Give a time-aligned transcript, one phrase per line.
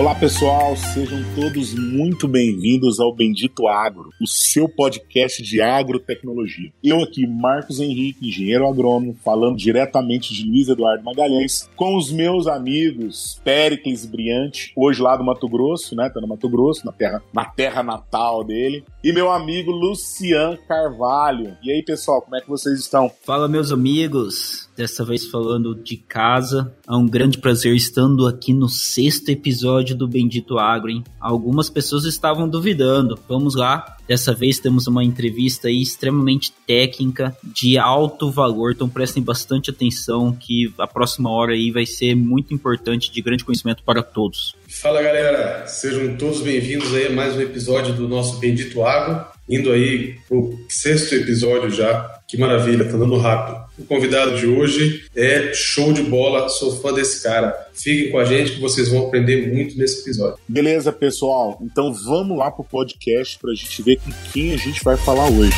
[0.00, 6.72] Olá pessoal, sejam todos muito bem-vindos ao Bendito Agro, o seu podcast de agrotecnologia.
[6.82, 12.46] Eu aqui, Marcos Henrique, engenheiro agrônomo, falando diretamente de Luiz Eduardo Magalhães, com os meus
[12.46, 16.08] amigos Péricles Briante, hoje lá do Mato Grosso, né?
[16.08, 21.58] Tá no Mato Grosso, na terra, na terra natal dele, e meu amigo Lucian Carvalho.
[21.62, 23.12] E aí, pessoal, como é que vocês estão?
[23.22, 26.74] Fala, meus amigos dessa vez falando de casa.
[26.88, 31.04] É um grande prazer estando aqui no sexto episódio do Bendito Agro, hein?
[31.20, 33.18] Algumas pessoas estavam duvidando.
[33.28, 33.98] Vamos lá.
[34.08, 40.72] Dessa vez temos uma entrevista extremamente técnica, de alto valor, então prestem bastante atenção que
[40.78, 44.56] a próxima hora aí vai ser muito importante, de grande conhecimento para todos.
[44.66, 49.72] Fala galera, sejam todos bem-vindos aí a mais um episódio do nosso Bendito Agro, indo
[49.72, 52.20] aí pro sexto episódio já.
[52.28, 53.58] Que maravilha, tá dando rápido.
[53.76, 57.68] O convidado de hoje é show de bola, sou fã desse cara.
[57.72, 60.38] Fiquem com a gente que vocês vão aprender muito nesse episódio.
[60.46, 61.58] Beleza, pessoal?
[61.60, 65.56] Então vamos lá pro podcast pra gente ver com quem a gente vai falar hoje.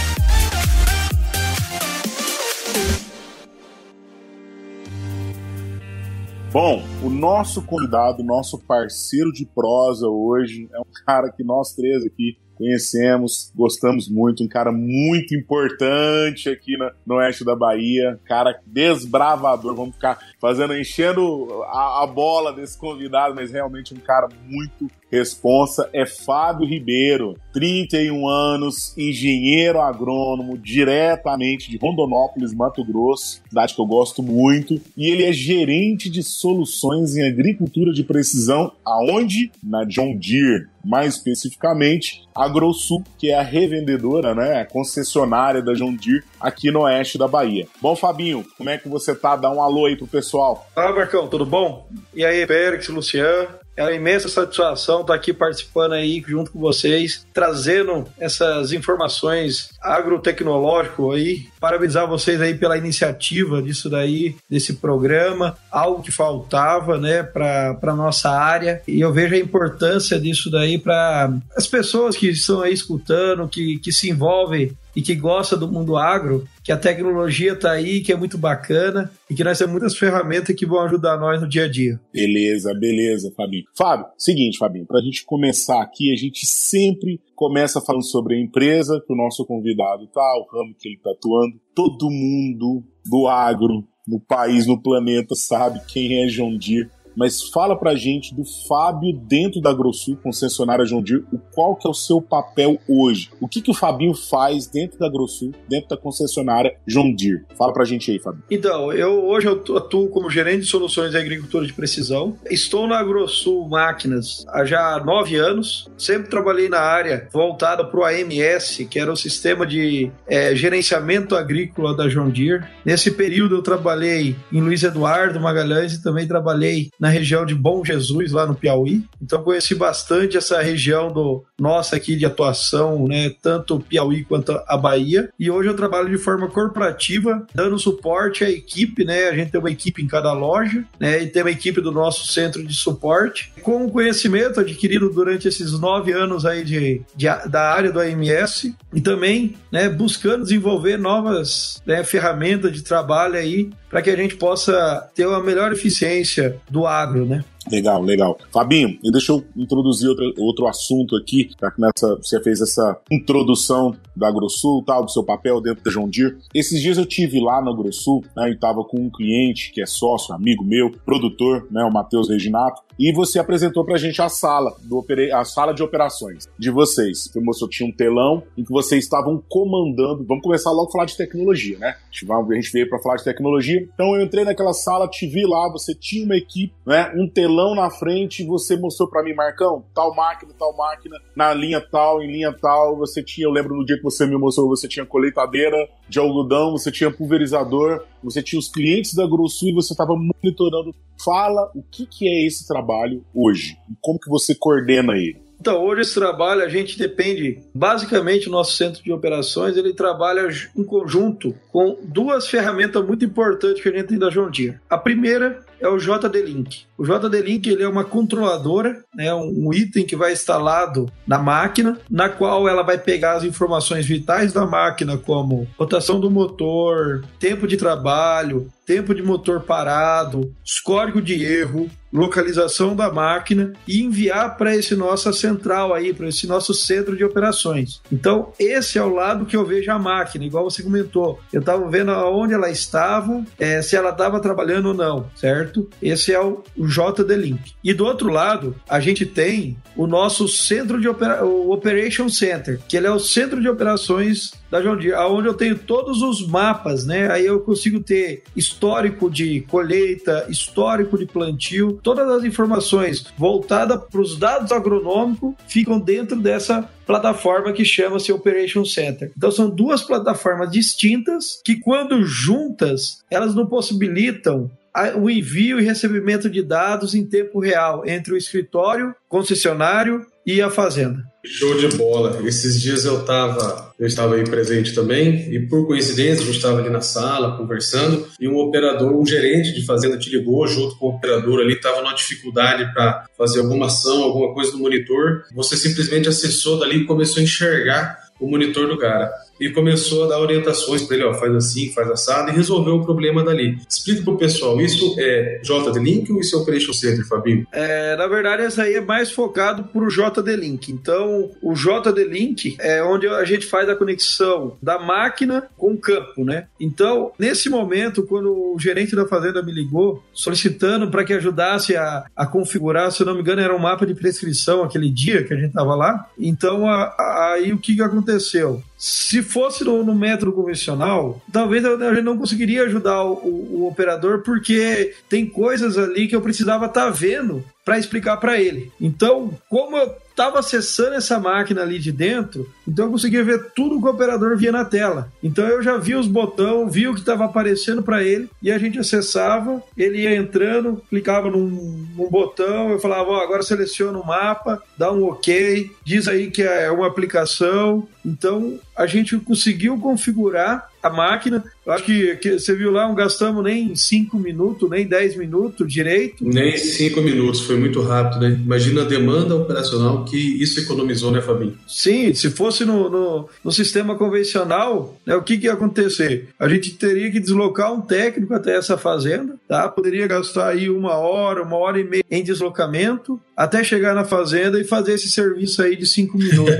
[6.50, 12.04] Bom, o nosso convidado, nosso parceiro de prosa hoje é um cara que nós três
[12.04, 18.60] aqui conhecemos, gostamos muito, um cara muito importante aqui na, no oeste da Bahia, cara
[18.66, 24.90] desbravador, vamos ficar fazendo, enchendo a, a bola desse convidado, mas realmente um cara muito
[25.12, 33.80] responsa é Fábio Ribeiro, 31 anos, engenheiro agrônomo, diretamente de Rondonópolis, Mato Grosso, cidade que
[33.80, 39.52] eu gosto muito, e ele é gerente de soluções em agricultura de precisão, aonde?
[39.62, 45.74] Na John Deere mais especificamente a Grossul, que é a revendedora, né, a concessionária da
[45.74, 47.68] John Deere aqui no oeste da Bahia.
[47.80, 49.36] Bom, Fabinho, como é que você tá?
[49.36, 50.66] Dá um alô aí pro pessoal.
[50.74, 51.86] Fala, Marcão, tudo bom?
[52.14, 57.26] E aí, Pérez, Luciano, é uma imensa satisfação estar aqui participando aí junto com vocês,
[57.32, 61.46] trazendo essas informações agrotecnológico aí.
[61.58, 68.30] Parabenizar vocês aí pela iniciativa disso daí, desse programa, algo que faltava, né, para nossa
[68.30, 68.82] área.
[68.86, 73.78] E eu vejo a importância disso daí para as pessoas que estão aí escutando, que,
[73.78, 78.12] que se envolvem e que gosta do mundo agro, que a tecnologia está aí, que
[78.12, 81.64] é muito bacana e que nós temos muitas ferramentas que vão ajudar nós no dia
[81.64, 82.00] a dia.
[82.12, 83.64] Beleza, beleza, Fabinho.
[83.76, 88.40] Fábio, seguinte, Fabinho, para a gente começar aqui, a gente sempre começa falando sobre a
[88.40, 91.60] empresa que o nosso convidado tá, o ramo que ele está atuando.
[91.74, 97.76] Todo mundo do agro, no país, no planeta, sabe quem é John Deere mas fala
[97.76, 101.94] pra gente do Fábio dentro da Grossul, concessionária John Deere, o qual que é o
[101.94, 103.30] seu papel hoje?
[103.40, 107.44] O que que o Fabinho faz dentro da Grossul, dentro da concessionária John Deere?
[107.56, 108.44] Fala pra gente aí, Fabinho.
[108.50, 112.36] Então, eu hoje eu atuo como gerente de soluções de agricultura de precisão.
[112.50, 115.90] Estou na Grossul Máquinas há já nove anos.
[115.96, 121.36] Sempre trabalhei na área voltada para o AMS, que era o sistema de é, gerenciamento
[121.36, 122.64] agrícola da John Deere.
[122.84, 127.84] Nesse período eu trabalhei em Luiz Eduardo Magalhães e também trabalhei na região de Bom
[127.84, 129.02] Jesus, lá no Piauí.
[129.20, 134.76] Então conheci bastante essa região do nossa aqui de atuação, né, tanto Piauí quanto a
[134.76, 135.28] Bahia.
[135.36, 139.28] E hoje eu trabalho de forma corporativa, dando suporte à equipe, né?
[139.28, 141.20] A gente tem uma equipe em cada loja, né?
[141.20, 143.52] E tem uma equipe do nosso centro de suporte.
[143.62, 148.72] Com o conhecimento adquirido durante esses nove anos aí de, de da área do AMS
[148.94, 154.36] e também, né, buscando desenvolver novas né, ferramentas de trabalho aí para que a gente
[154.36, 157.44] possa ter uma melhor eficiência do agro, né?
[157.70, 158.38] Legal, legal.
[158.52, 163.00] Fabinho, e deixa eu introduzir outro, outro assunto aqui, já que nessa, você fez essa
[163.10, 166.36] introdução da AgroSul, tal, do seu papel dentro da John Deere.
[166.54, 169.86] Esses dias eu tive lá na AgroSul, né, e estava com um cliente que é
[169.86, 174.76] sócio, amigo meu, produtor, né, o Matheus Reginato, e você apresentou pra gente a sala,
[174.82, 175.04] do
[175.34, 177.30] a sala de operações de vocês.
[177.32, 180.24] Você mostrou que tinha um telão em que vocês estavam comandando.
[180.24, 181.96] Vamos começar logo a falar de tecnologia, né?
[182.10, 183.86] A gente veio para falar de tecnologia.
[183.92, 187.12] Então eu entrei naquela sala, te vi lá, você tinha uma equipe, né?
[187.16, 191.80] Um telão na frente, você mostrou para mim, Marcão, tal máquina, tal máquina, na linha
[191.80, 192.96] tal, em linha tal.
[192.98, 195.76] Você tinha, eu lembro no dia que você me mostrou, você tinha colheitadeira
[196.08, 200.94] de algodão, você tinha pulverizador, você tinha os clientes da Grossul e você estava monitorando.
[201.24, 203.76] Fala o que, que é esse trabalho hoje?
[204.00, 205.42] Como que você coordena ele?
[205.62, 210.48] Então, hoje esse trabalho a gente depende, basicamente, o nosso centro de operações, ele trabalha
[210.76, 214.80] em conjunto com duas ferramentas muito importantes que a gente tem da John Deere.
[214.90, 216.84] A primeira é o JD-Link.
[216.96, 222.28] O JD-Link ele é uma controladora, né, um item que vai instalado na máquina, na
[222.28, 227.76] qual ela vai pegar as informações vitais da máquina, como rotação do motor, tempo de
[227.76, 234.94] trabalho, tempo de motor parado, código de erro, localização da máquina e enviar para esse
[234.94, 238.02] nossa central aí, para esse nosso centro de operações.
[238.12, 241.40] Então, esse é o lado que eu vejo a máquina, igual você comentou.
[241.52, 245.71] Eu estava vendo aonde ela estava, é, se ela estava trabalhando ou não, certo?
[246.00, 247.72] Esse é o, o JD Link.
[247.82, 252.80] E do outro lado, a gente tem o nosso centro de opera o Operation Center,
[252.88, 256.46] que ele é o centro de operações da John Deere, onde eu tenho todos os
[256.46, 257.30] mapas, né?
[257.30, 264.20] Aí eu consigo ter histórico de colheita, histórico de plantio, todas as informações voltadas para
[264.20, 269.30] os dados agronômicos ficam dentro dessa plataforma que chama-se Operation Center.
[269.36, 274.70] Então são duas plataformas distintas que quando juntas, elas não possibilitam
[275.16, 280.68] o envio e recebimento de dados em tempo real entre o escritório, concessionário e a
[280.68, 281.22] fazenda.
[281.44, 282.40] Show de bola.
[282.46, 286.90] Esses dias eu estava eu estava aí presente também e por coincidência gente estava ali
[286.90, 291.10] na sala conversando e um operador, um gerente de fazenda te ligou junto com o
[291.10, 295.44] operador ali, estava numa dificuldade para fazer alguma ação, alguma coisa no monitor.
[295.54, 299.30] Você simplesmente acessou dali e começou a enxergar o monitor do cara
[299.62, 303.04] e começou a dar orientações para ele, ó, faz assim, faz assado e resolveu o
[303.04, 303.78] problema dali.
[303.88, 307.64] Explica pro pessoal, isso é JD-Link ou isso é Operation Center, Fabinho?
[307.70, 310.90] É, na verdade, essa aí é mais focado pro JD-Link.
[310.90, 316.44] Então, o JD-Link é onde a gente faz a conexão da máquina com o campo,
[316.44, 316.66] né?
[316.80, 322.24] Então, nesse momento, quando o gerente da fazenda me ligou, solicitando para que ajudasse a,
[322.34, 325.54] a configurar, se eu não me engano, era um mapa de prescrição aquele dia que
[325.54, 326.28] a gente tava lá.
[326.36, 328.82] Então, a, a, aí o que, que aconteceu?
[329.02, 334.42] Se fosse no, no método convencional, talvez a gente não conseguiria ajudar o, o, operador,
[334.44, 338.92] porque tem coisas ali que eu precisava estar tá vendo para explicar para ele.
[339.00, 344.00] Então, como eu estava acessando essa máquina ali de dentro, então eu conseguia ver tudo
[344.00, 345.30] que o operador via na tela.
[345.42, 348.78] Então eu já vi os botões, vi o que estava aparecendo para ele e a
[348.78, 354.26] gente acessava, ele ia entrando, clicava num, num botão, eu falava, ó, agora seleciona o
[354.26, 358.08] mapa, dá um OK, diz aí que é uma aplicação.
[358.24, 361.64] Então a gente conseguiu configurar a máquina.
[361.84, 365.92] Eu acho que, que, você viu lá, não gastamos nem 5 minutos, nem 10 minutos
[365.92, 366.44] direito.
[366.44, 368.50] Nem 5 minutos, foi muito rápido, né?
[368.50, 371.76] Imagina a demanda operacional que isso economizou, né, Fabinho?
[371.88, 376.48] Sim, se fosse no, no, no sistema convencional, né, o que, que ia acontecer?
[376.58, 379.88] A gente teria que deslocar um técnico até essa fazenda, tá?
[379.88, 384.80] Poderia gastar aí uma hora, uma hora e meia em deslocamento, até chegar na fazenda
[384.80, 386.74] e fazer esse serviço aí de 5 minutos.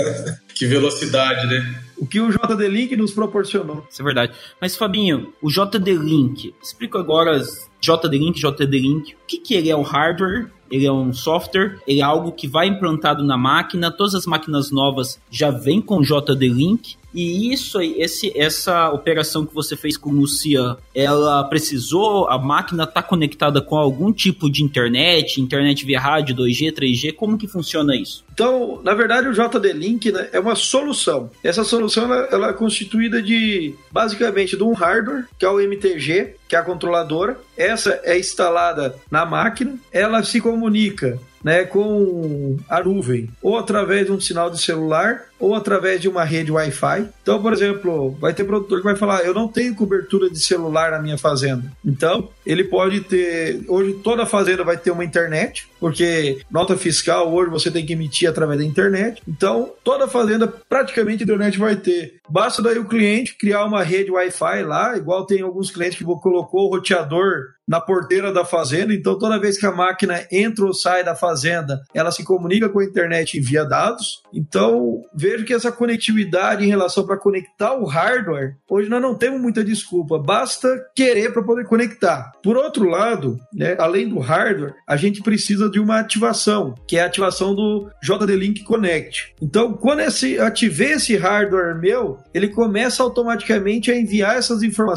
[0.54, 1.82] que velocidade, né?
[1.96, 3.86] o que o JD Link nos proporcionou.
[3.90, 4.32] Isso é verdade.
[4.60, 7.40] Mas, Fabinho, o JD Link, explica agora
[7.80, 11.78] JD Link, JD Link, o que, que ele é um hardware, ele é um software,
[11.86, 16.02] ele é algo que vai implantado na máquina, todas as máquinas novas já vêm com
[16.02, 22.28] JD Link, e isso esse, essa operação que você fez com o Lucia, ela precisou,
[22.28, 27.38] a máquina está conectada com algum tipo de internet, internet via rádio, 2G, 3G, como
[27.38, 28.22] que funciona isso?
[28.34, 31.30] Então, na verdade, o JD Link né, é uma solução.
[31.42, 36.34] Essa solução ela, ela é constituída de basicamente de um hardware, que é o MTG,
[36.46, 37.38] que é a controladora.
[37.56, 44.12] Essa é instalada na máquina, ela se comunica né, com a nuvem, ou através de
[44.12, 47.08] um sinal de celular, ou através de uma rede Wi-Fi.
[47.22, 50.90] Então, por exemplo, vai ter produtor que vai falar: eu não tenho cobertura de celular
[50.90, 51.72] na minha fazenda.
[51.84, 53.64] Então, ele pode ter.
[53.68, 58.28] Hoje, toda fazenda vai ter uma internet, porque nota fiscal hoje você tem que emitir
[58.28, 59.22] através da internet.
[59.26, 62.16] Então, toda fazenda praticamente a internet vai ter.
[62.28, 66.66] Basta daí o cliente criar uma rede Wi-Fi lá, igual tem alguns clientes que colocou
[66.66, 71.02] o roteador na porteira da fazenda, então toda vez que a máquina entra ou sai
[71.02, 74.22] da fazenda, ela se comunica com a internet e envia dados.
[74.32, 79.40] Então, vejo que essa conectividade em relação para conectar o hardware, hoje nós não temos
[79.40, 82.32] muita desculpa, basta querer para poder conectar.
[82.42, 87.02] Por outro lado, né, além do hardware, a gente precisa de uma ativação, que é
[87.02, 89.34] a ativação do JD Link Connect.
[89.42, 94.96] Então, quando esse, ativei esse hardware meu, ele começa automaticamente a enviar essas informações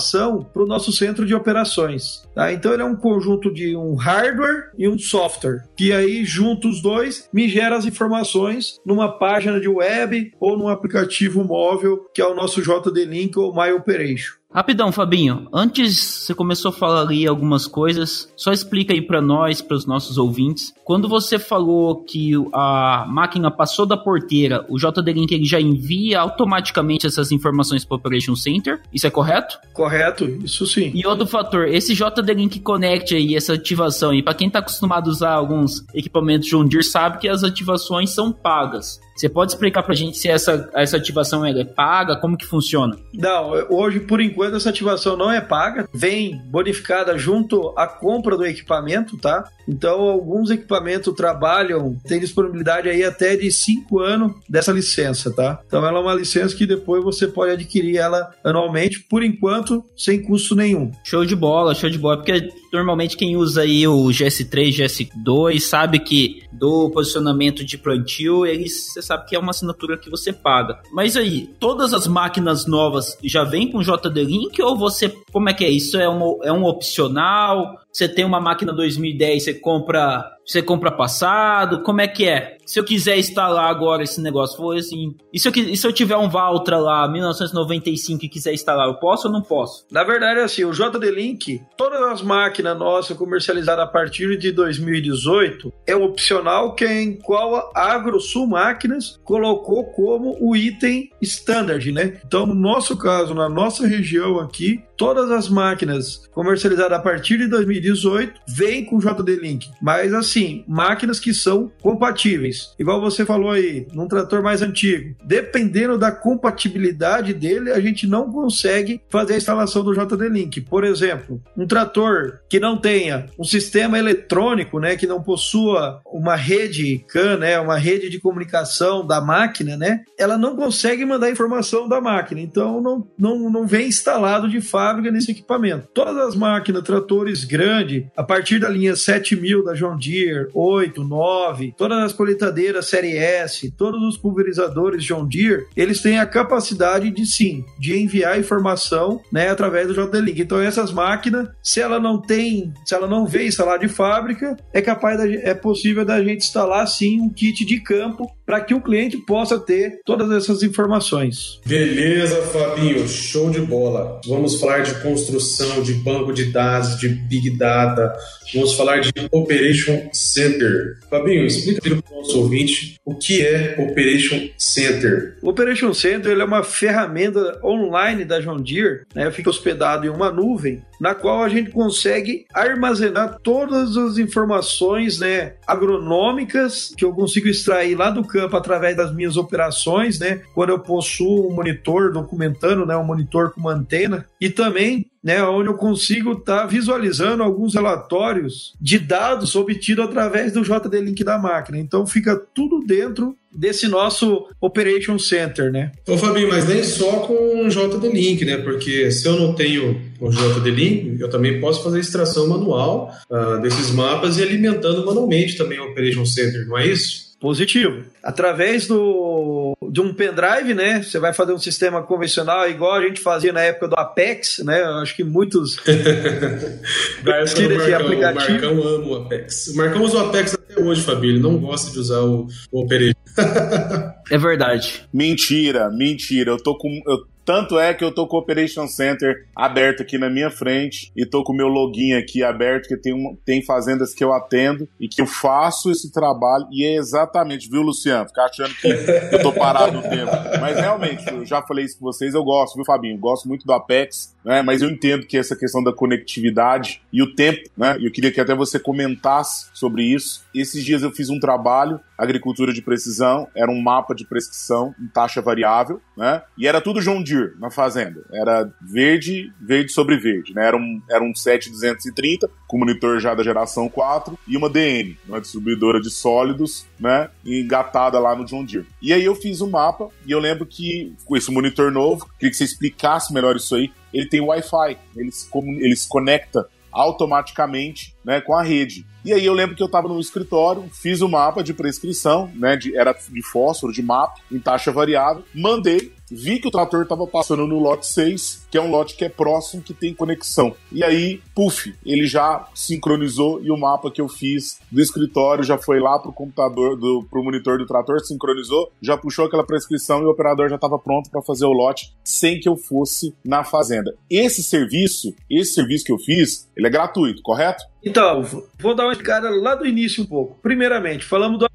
[0.53, 2.23] para o nosso centro de operações.
[2.33, 2.51] Tá?
[2.53, 6.81] Então ele é um conjunto de um hardware e um software, que aí junto os
[6.81, 12.27] dois me gera as informações numa página de web ou num aplicativo móvel que é
[12.27, 14.39] o nosso JD Link ou My Operation.
[14.51, 15.47] Rapidão, Fabinho.
[15.53, 19.85] Antes você começou a falar ali algumas coisas, só explica aí para nós, para os
[19.85, 20.73] nossos ouvintes.
[20.83, 27.05] Quando você falou que a máquina passou da porteira, o JD-Link ele já envia automaticamente
[27.05, 29.59] essas informações para o Operation Center, isso é correto?
[29.71, 30.91] Correto, isso sim.
[30.95, 35.13] E outro fator, esse JD-Link Connect aí, essa ativação aí, para quem está acostumado a
[35.13, 38.99] usar alguns equipamentos John Deere, sabe que as ativações são pagas.
[39.19, 42.97] Você pode explicar pra gente se essa, essa ativação é paga, como que funciona?
[43.13, 48.45] Não, hoje, por enquanto, essa ativação não é paga, vem bonificada junto à compra do
[48.45, 49.49] equipamento, tá?
[49.67, 55.59] Então, alguns equipamentos trabalham, tem disponibilidade aí até de 5 anos dessa licença, tá?
[55.67, 60.23] Então, ela é uma licença que depois você pode adquirir ela anualmente, por enquanto, sem
[60.23, 60.91] custo nenhum.
[61.03, 65.99] Show de bola, show de bola, porque normalmente quem usa aí o GS3, GS2, sabe
[65.99, 70.79] que do posicionamento de plantio, eles, você sabe que é uma assinatura que você paga.
[70.91, 75.53] Mas aí, todas as máquinas novas já vêm com JD Link ou você, como é
[75.53, 75.69] que é?
[75.69, 77.75] Isso é um, é um opcional?
[77.99, 81.83] Você tem uma máquina 2010, você compra você compra passado?
[81.83, 82.57] Como é que é?
[82.65, 85.15] Se eu quiser instalar agora esse negócio, foi assim.
[85.31, 88.95] E se eu, e se eu tiver um Valtra lá, 1995, e quiser instalar, eu
[88.95, 89.85] posso ou não posso?
[89.91, 94.51] Na verdade, é assim, o JD Link, todas as máquinas nossas comercializadas a partir de
[94.51, 101.91] 2018, é opcional que é em qual a AgroSul Máquinas colocou como o item standard,
[101.91, 102.19] né?
[102.25, 107.47] Então, no nosso caso, na nossa região aqui, todas as máquinas comercializadas a partir de
[107.47, 109.71] 2018 vêm com JD Link.
[109.81, 112.73] Mas assim, máquinas que são compatíveis.
[112.77, 115.15] Igual você falou aí, num trator mais antigo.
[115.23, 120.59] Dependendo da compatibilidade dele, a gente não consegue fazer a instalação do JD Link.
[120.59, 126.35] Por exemplo, um trator que não tenha um sistema eletrônico, né, que não possua uma
[126.35, 131.87] rede CAN, né, uma rede de comunicação da máquina, né, ela não consegue mandar informação
[131.87, 132.41] da máquina.
[132.41, 135.87] Então não, não, não vem instalado de fato fábrica nesse equipamento.
[135.93, 141.73] Todas as máquinas, tratores grandes, a partir da linha 7000 da John Deere, 8, 9,
[141.77, 147.25] todas as colheitadeiras Série S, todos os pulverizadores John Deere, eles têm a capacidade de
[147.25, 150.41] sim, de enviar informação, né, através do JD-Link.
[150.41, 154.81] Então essas máquinas, se ela não tem, se ela não vem instalar de fábrica, é
[154.81, 158.81] capaz da, é possível da gente instalar sim um kit de campo para que o
[158.81, 161.59] cliente possa ter todas essas informações.
[161.63, 164.19] Beleza, Fabinho, show de bola.
[164.25, 168.13] Vamos falar de construção, de banco de dados, de big data,
[168.53, 170.97] vamos falar de Operation Center.
[171.09, 175.37] Fabinho, explica para o nosso ouvinte o que é Operation Center.
[175.41, 179.29] O Operation Center é uma ferramenta online da John Deere, né?
[179.31, 185.53] fica hospedado em uma nuvem, na qual a gente consegue armazenar todas as informações né,
[185.65, 190.41] agronômicas que eu consigo extrair lá do campo através das minhas operações, né?
[190.53, 195.43] Quando eu possuo um monitor documentando, né, um monitor com uma antena, e também né,
[195.43, 201.23] onde eu consigo estar tá visualizando alguns relatórios de dados obtidos através do JD Link
[201.23, 201.77] da máquina.
[201.77, 205.91] Então fica tudo dentro desse nosso Operation Center, né?
[206.07, 208.57] Ô Fabinho, mas nem só com o JD Link, né?
[208.57, 213.61] Porque se eu não tenho o JD Link, eu também posso fazer extração manual uh,
[213.61, 217.29] desses mapas e alimentando manualmente também o Operation Center, não é isso?
[217.39, 218.03] Positivo.
[218.21, 221.01] Através do, de um pendrive, né?
[221.01, 224.81] Você vai fazer um sistema convencional igual a gente fazia na época do Apex, né?
[224.81, 225.77] Eu acho que muitos
[227.55, 228.47] tiram esse aplicativo.
[228.47, 229.67] O Marcão ama o Apex.
[229.67, 231.31] O Marcão usa o Apex até hoje, Fabio.
[231.31, 233.15] Ele não gosta de usar o, o Operation.
[234.31, 235.07] é verdade.
[235.13, 236.51] Mentira, mentira.
[236.51, 236.89] Eu tô com.
[237.07, 241.11] Eu tanto é que eu tô com o Operation Center aberto aqui na minha frente
[241.17, 244.87] e tô com o meu login aqui aberto, que tem, tem fazendas que eu atendo
[244.99, 246.67] e que eu faço esse trabalho.
[246.71, 248.27] E é exatamente, viu, Luciano?
[248.27, 248.87] Ficar achando que
[249.31, 250.31] eu tô parado no tempo.
[250.61, 253.17] Mas realmente, eu já falei isso com vocês, eu gosto, viu, Fabinho?
[253.17, 254.61] Gosto muito do Apex, né?
[254.61, 257.97] Mas eu entendo que essa questão da conectividade e o tempo, né?
[257.99, 260.45] Eu queria que até você comentasse sobre isso.
[260.53, 265.07] Esses dias eu fiz um trabalho, agricultura de precisão, era um mapa de prescrição em
[265.07, 266.41] taxa variável, né?
[266.57, 268.25] E era tudo John Deere na fazenda.
[268.33, 270.67] Era verde, verde sobre verde, né?
[270.67, 275.39] Era um, era um 7230 com monitor já da geração 4 e uma DN, uma
[275.39, 277.29] distribuidora de sólidos, né?
[277.45, 278.87] Engatada lá no John Deere.
[279.01, 282.29] E aí eu fiz o um mapa e eu lembro que com esse monitor novo,
[282.37, 283.91] queria que você explicasse melhor isso aí.
[284.13, 289.05] Ele tem Wi-Fi, ele se, ele se conecta automaticamente né, com a rede.
[289.23, 292.75] E aí eu lembro que eu estava no escritório, fiz o mapa de prescrição, né,
[292.75, 297.25] de, era de fósforo, de mapa, em taxa variável, mandei, vi que o trator estava
[297.27, 300.75] passando no lote 6, que é um lote que é próximo, que tem conexão.
[300.91, 305.77] E aí, puf, ele já sincronizou e o mapa que eu fiz do escritório já
[305.77, 310.25] foi lá pro computador, do, pro monitor do trator, sincronizou, já puxou aquela prescrição e
[310.25, 314.15] o operador já estava pronto para fazer o lote sem que eu fosse na fazenda.
[314.29, 317.83] Esse serviço, esse serviço que eu fiz, ele é gratuito, correto?
[318.03, 318.43] Então,
[318.79, 320.57] vou dar uma explicada lá do início um pouco.
[320.61, 321.65] Primeiramente, falamos do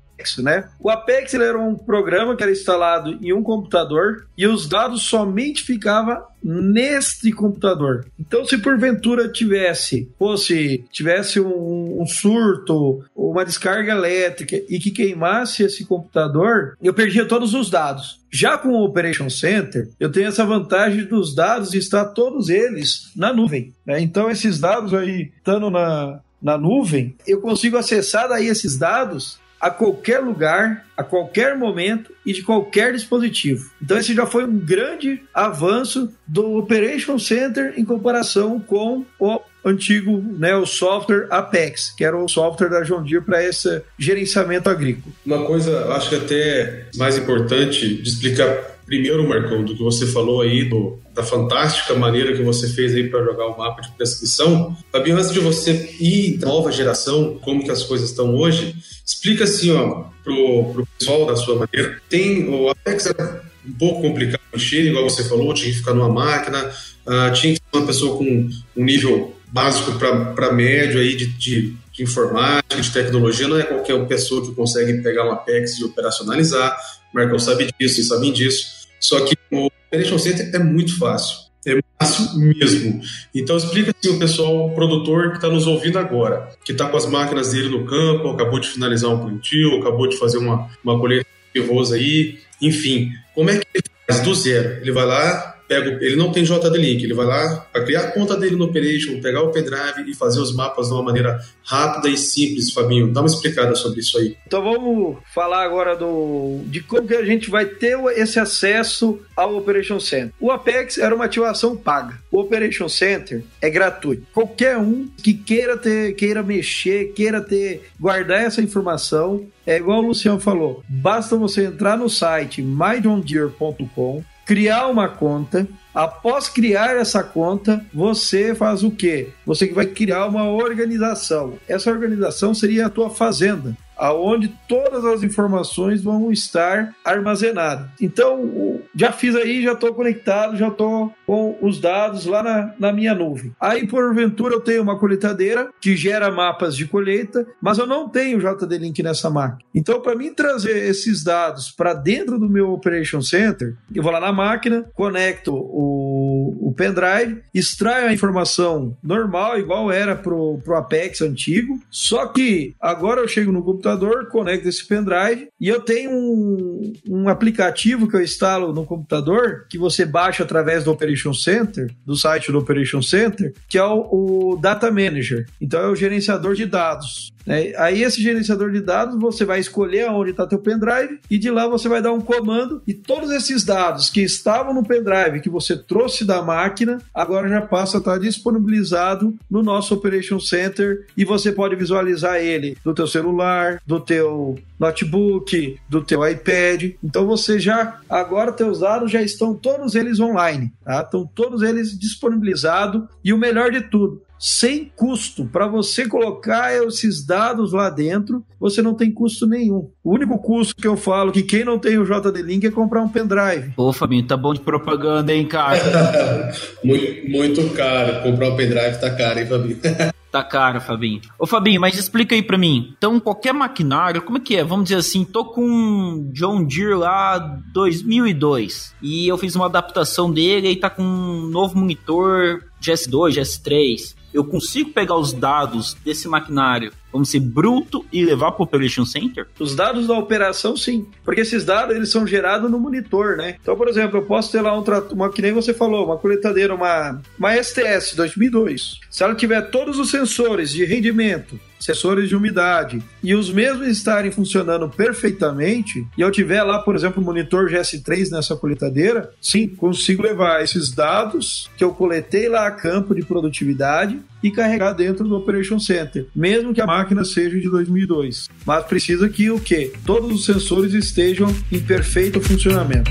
[0.42, 0.68] né?
[0.80, 5.62] O Apex era um programa que era instalado em um computador e os dados somente
[5.62, 8.06] ficavam neste computador.
[8.20, 15.62] Então, se porventura tivesse, fosse, tivesse um, um, surto, uma descarga elétrica e que queimasse
[15.62, 18.20] esse computador, eu perdia todos os dados.
[18.30, 23.32] Já com o Operation Center, eu tenho essa vantagem dos dados estar todos eles na
[23.32, 23.72] nuvem.
[23.86, 24.00] Né?
[24.00, 29.70] Então, esses dados aí, estando na, na nuvem, eu consigo acessar daí esses dados a
[29.70, 33.70] qualquer lugar, a qualquer momento e de qualquer dispositivo.
[33.80, 40.22] Então esse já foi um grande avanço do Operation Center em comparação com o antigo,
[40.38, 45.14] né, o software Apex, que era o software da John Deere para esse gerenciamento agrícola.
[45.24, 50.42] Uma coisa, acho que até mais importante de explicar Primeiro, Marcão, do que você falou
[50.42, 54.76] aí, do, da fantástica maneira que você fez aí para jogar o mapa de prescrição.
[54.92, 59.70] Fabinho, antes de você ir nova geração, como que as coisas estão hoje, explica assim,
[59.72, 62.00] ó, pro, pro pessoal da sua maneira.
[62.08, 66.08] Tem, o Apex é um pouco complicado mexer, igual você falou, tinha que ficar numa
[66.08, 66.70] máquina,
[67.06, 71.76] uh, tinha que ser uma pessoa com um nível básico para médio aí de, de,
[71.92, 76.76] de, informática, de tecnologia, não é qualquer pessoa que consegue pegar um Apex e operacionalizar.
[77.12, 78.66] O Marcão sabe disso e sabem disso.
[78.98, 81.43] Só que o Operation Center é muito fácil.
[81.66, 83.00] É fácil mesmo.
[83.34, 86.96] Então explica assim o pessoal, o produtor que está nos ouvindo agora, que está com
[86.96, 90.98] as máquinas dele no campo, acabou de finalizar um plantio, acabou de fazer uma, uma
[90.98, 94.80] colheita arroz aí, enfim, como é que ele faz do zero?
[94.80, 98.10] Ele vai lá, pega, ele não tem JD Link, ele vai lá para criar a
[98.12, 102.08] conta dele no Operation, pegar o pendrive e fazer os mapas de uma maneira rápida
[102.08, 103.12] e simples, Fabinho.
[103.12, 104.36] Dá uma explicada sobre isso aí.
[104.46, 109.56] Então vamos falar agora do de como que a gente vai ter esse acesso ao
[109.56, 110.32] Operation Center.
[110.40, 112.18] O Apex era uma ativação paga.
[112.30, 114.26] O Operation Center é gratuito.
[114.32, 120.08] Qualquer um que queira ter, queira mexer, queira ter, guardar essa informação, é igual o
[120.08, 120.82] Luciano falou.
[120.88, 125.66] Basta você entrar no site myjohndeere.com criar uma conta.
[125.94, 129.30] Após criar essa conta, você faz o quê?
[129.46, 131.54] Você vai criar uma organização.
[131.68, 137.88] Essa organização seria a tua fazenda aonde todas as informações vão estar armazenadas.
[137.98, 142.92] Então, já fiz aí, já estou conectado, já estou com os dados lá na, na
[142.92, 143.52] minha nuvem.
[143.58, 148.40] Aí, porventura, eu tenho uma colheitadeira que gera mapas de colheita, mas eu não tenho
[148.40, 149.62] JD Link nessa máquina.
[149.74, 154.20] Então, para mim trazer esses dados para dentro do meu Operation Center, eu vou lá
[154.20, 161.22] na máquina, conecto o, o pendrive, extraio a informação normal, igual era pro, pro Apex
[161.22, 166.10] antigo, só que agora eu chego no computador computador, conecto esse pendrive e eu tenho
[166.10, 171.90] um, um aplicativo que eu instalo no computador que você baixa através do Operation Center,
[172.04, 175.46] do site do Operation Center, que é o, o Data Manager.
[175.60, 177.32] Então é o gerenciador de dados.
[177.46, 177.72] Né?
[177.76, 181.66] Aí esse gerenciador de dados você vai escolher onde está teu pendrive e de lá
[181.66, 185.76] você vai dar um comando e todos esses dados que estavam no pendrive que você
[185.76, 191.52] trouxe da máquina agora já passa a estar disponibilizado no nosso Operation Center e você
[191.52, 196.92] pode visualizar ele do teu celular, do teu notebook, do teu iPad.
[197.02, 201.00] Então você já agora teus dados já estão todos eles online, tá?
[201.00, 205.46] Estão todos eles disponibilizados e o melhor de tudo, sem custo.
[205.46, 209.90] Para você colocar esses dados lá dentro, você não tem custo nenhum.
[210.02, 213.02] O único custo que eu falo que quem não tem o JD Link é comprar
[213.02, 213.72] um pendrive.
[213.76, 216.52] Ô, Fabinho, tá bom de propaganda, hein, cara?
[216.84, 218.22] muito, muito caro.
[218.22, 219.78] Comprar um pendrive tá caro, hein, Fabinho?
[220.34, 221.20] Tá caro, Fabinho.
[221.38, 222.92] Ô, Fabinho, mas explica aí pra mim.
[222.98, 224.64] Então, qualquer maquinário, como é que é?
[224.64, 227.38] Vamos dizer assim, tô com um John Deere lá
[227.72, 234.23] 2002 e eu fiz uma adaptação dele e tá com um novo monitor GS2, GS3
[234.34, 239.04] eu consigo pegar os dados desse maquinário, vamos ser bruto e levar para o Operation
[239.04, 239.46] Center?
[239.60, 241.06] Os dados da operação, sim.
[241.24, 243.56] Porque esses dados eles são gerados no monitor, né?
[243.62, 246.74] Então, por exemplo, eu posso ter lá um uma que nem você falou, uma coletadeira,
[246.74, 248.98] uma, uma STS 2002.
[249.08, 254.30] Se ela tiver todos os sensores de rendimento, sensores de umidade, e os mesmos estarem
[254.30, 260.22] funcionando perfeitamente, e eu tiver lá, por exemplo, o monitor GS3 nessa colitadeira, sim, consigo
[260.22, 265.36] levar esses dados que eu coletei lá a campo de produtividade e carregar dentro do
[265.36, 268.48] Operation Center, mesmo que a máquina seja de 2002.
[268.64, 269.92] Mas precisa que o quê?
[270.06, 273.10] Todos os sensores estejam em perfeito funcionamento.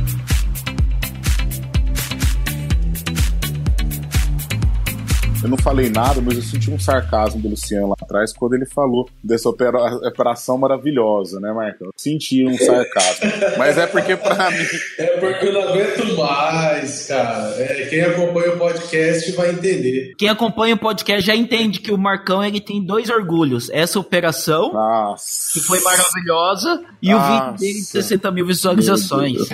[5.43, 9.10] Eu não falei nada, mas eu senti um sarcasmo do Luciano atrás quando ele falou
[9.23, 11.89] dessa opera, operação maravilhosa, né, Marcão?
[12.05, 13.31] Eu senti um sarcasmo.
[13.57, 14.65] mas é porque pra mim.
[14.97, 17.55] É porque eu não aguento mais, cara.
[17.57, 20.13] É, quem acompanha o podcast vai entender.
[20.17, 23.69] Quem acompanha o podcast já entende que o Marcão ele tem dois orgulhos.
[23.71, 25.53] Essa operação, Nossa.
[25.53, 27.31] que foi maravilhosa, e o Nossa.
[27.51, 29.49] vídeo dele de 60 mil visualizações.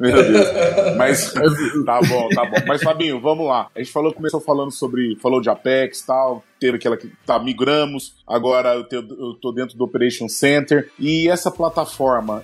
[0.00, 0.46] Meu Deus.
[0.96, 1.32] Mas
[1.84, 2.56] tá bom, tá bom.
[2.66, 3.68] Mas Fabinho, vamos lá.
[3.74, 7.38] A gente falou, começou falando sobre, falou de Apex e tal, teve aquela que tá
[7.38, 11.89] migramos, agora eu, tenho- eu tô dentro do Operation Center e essa plataforma,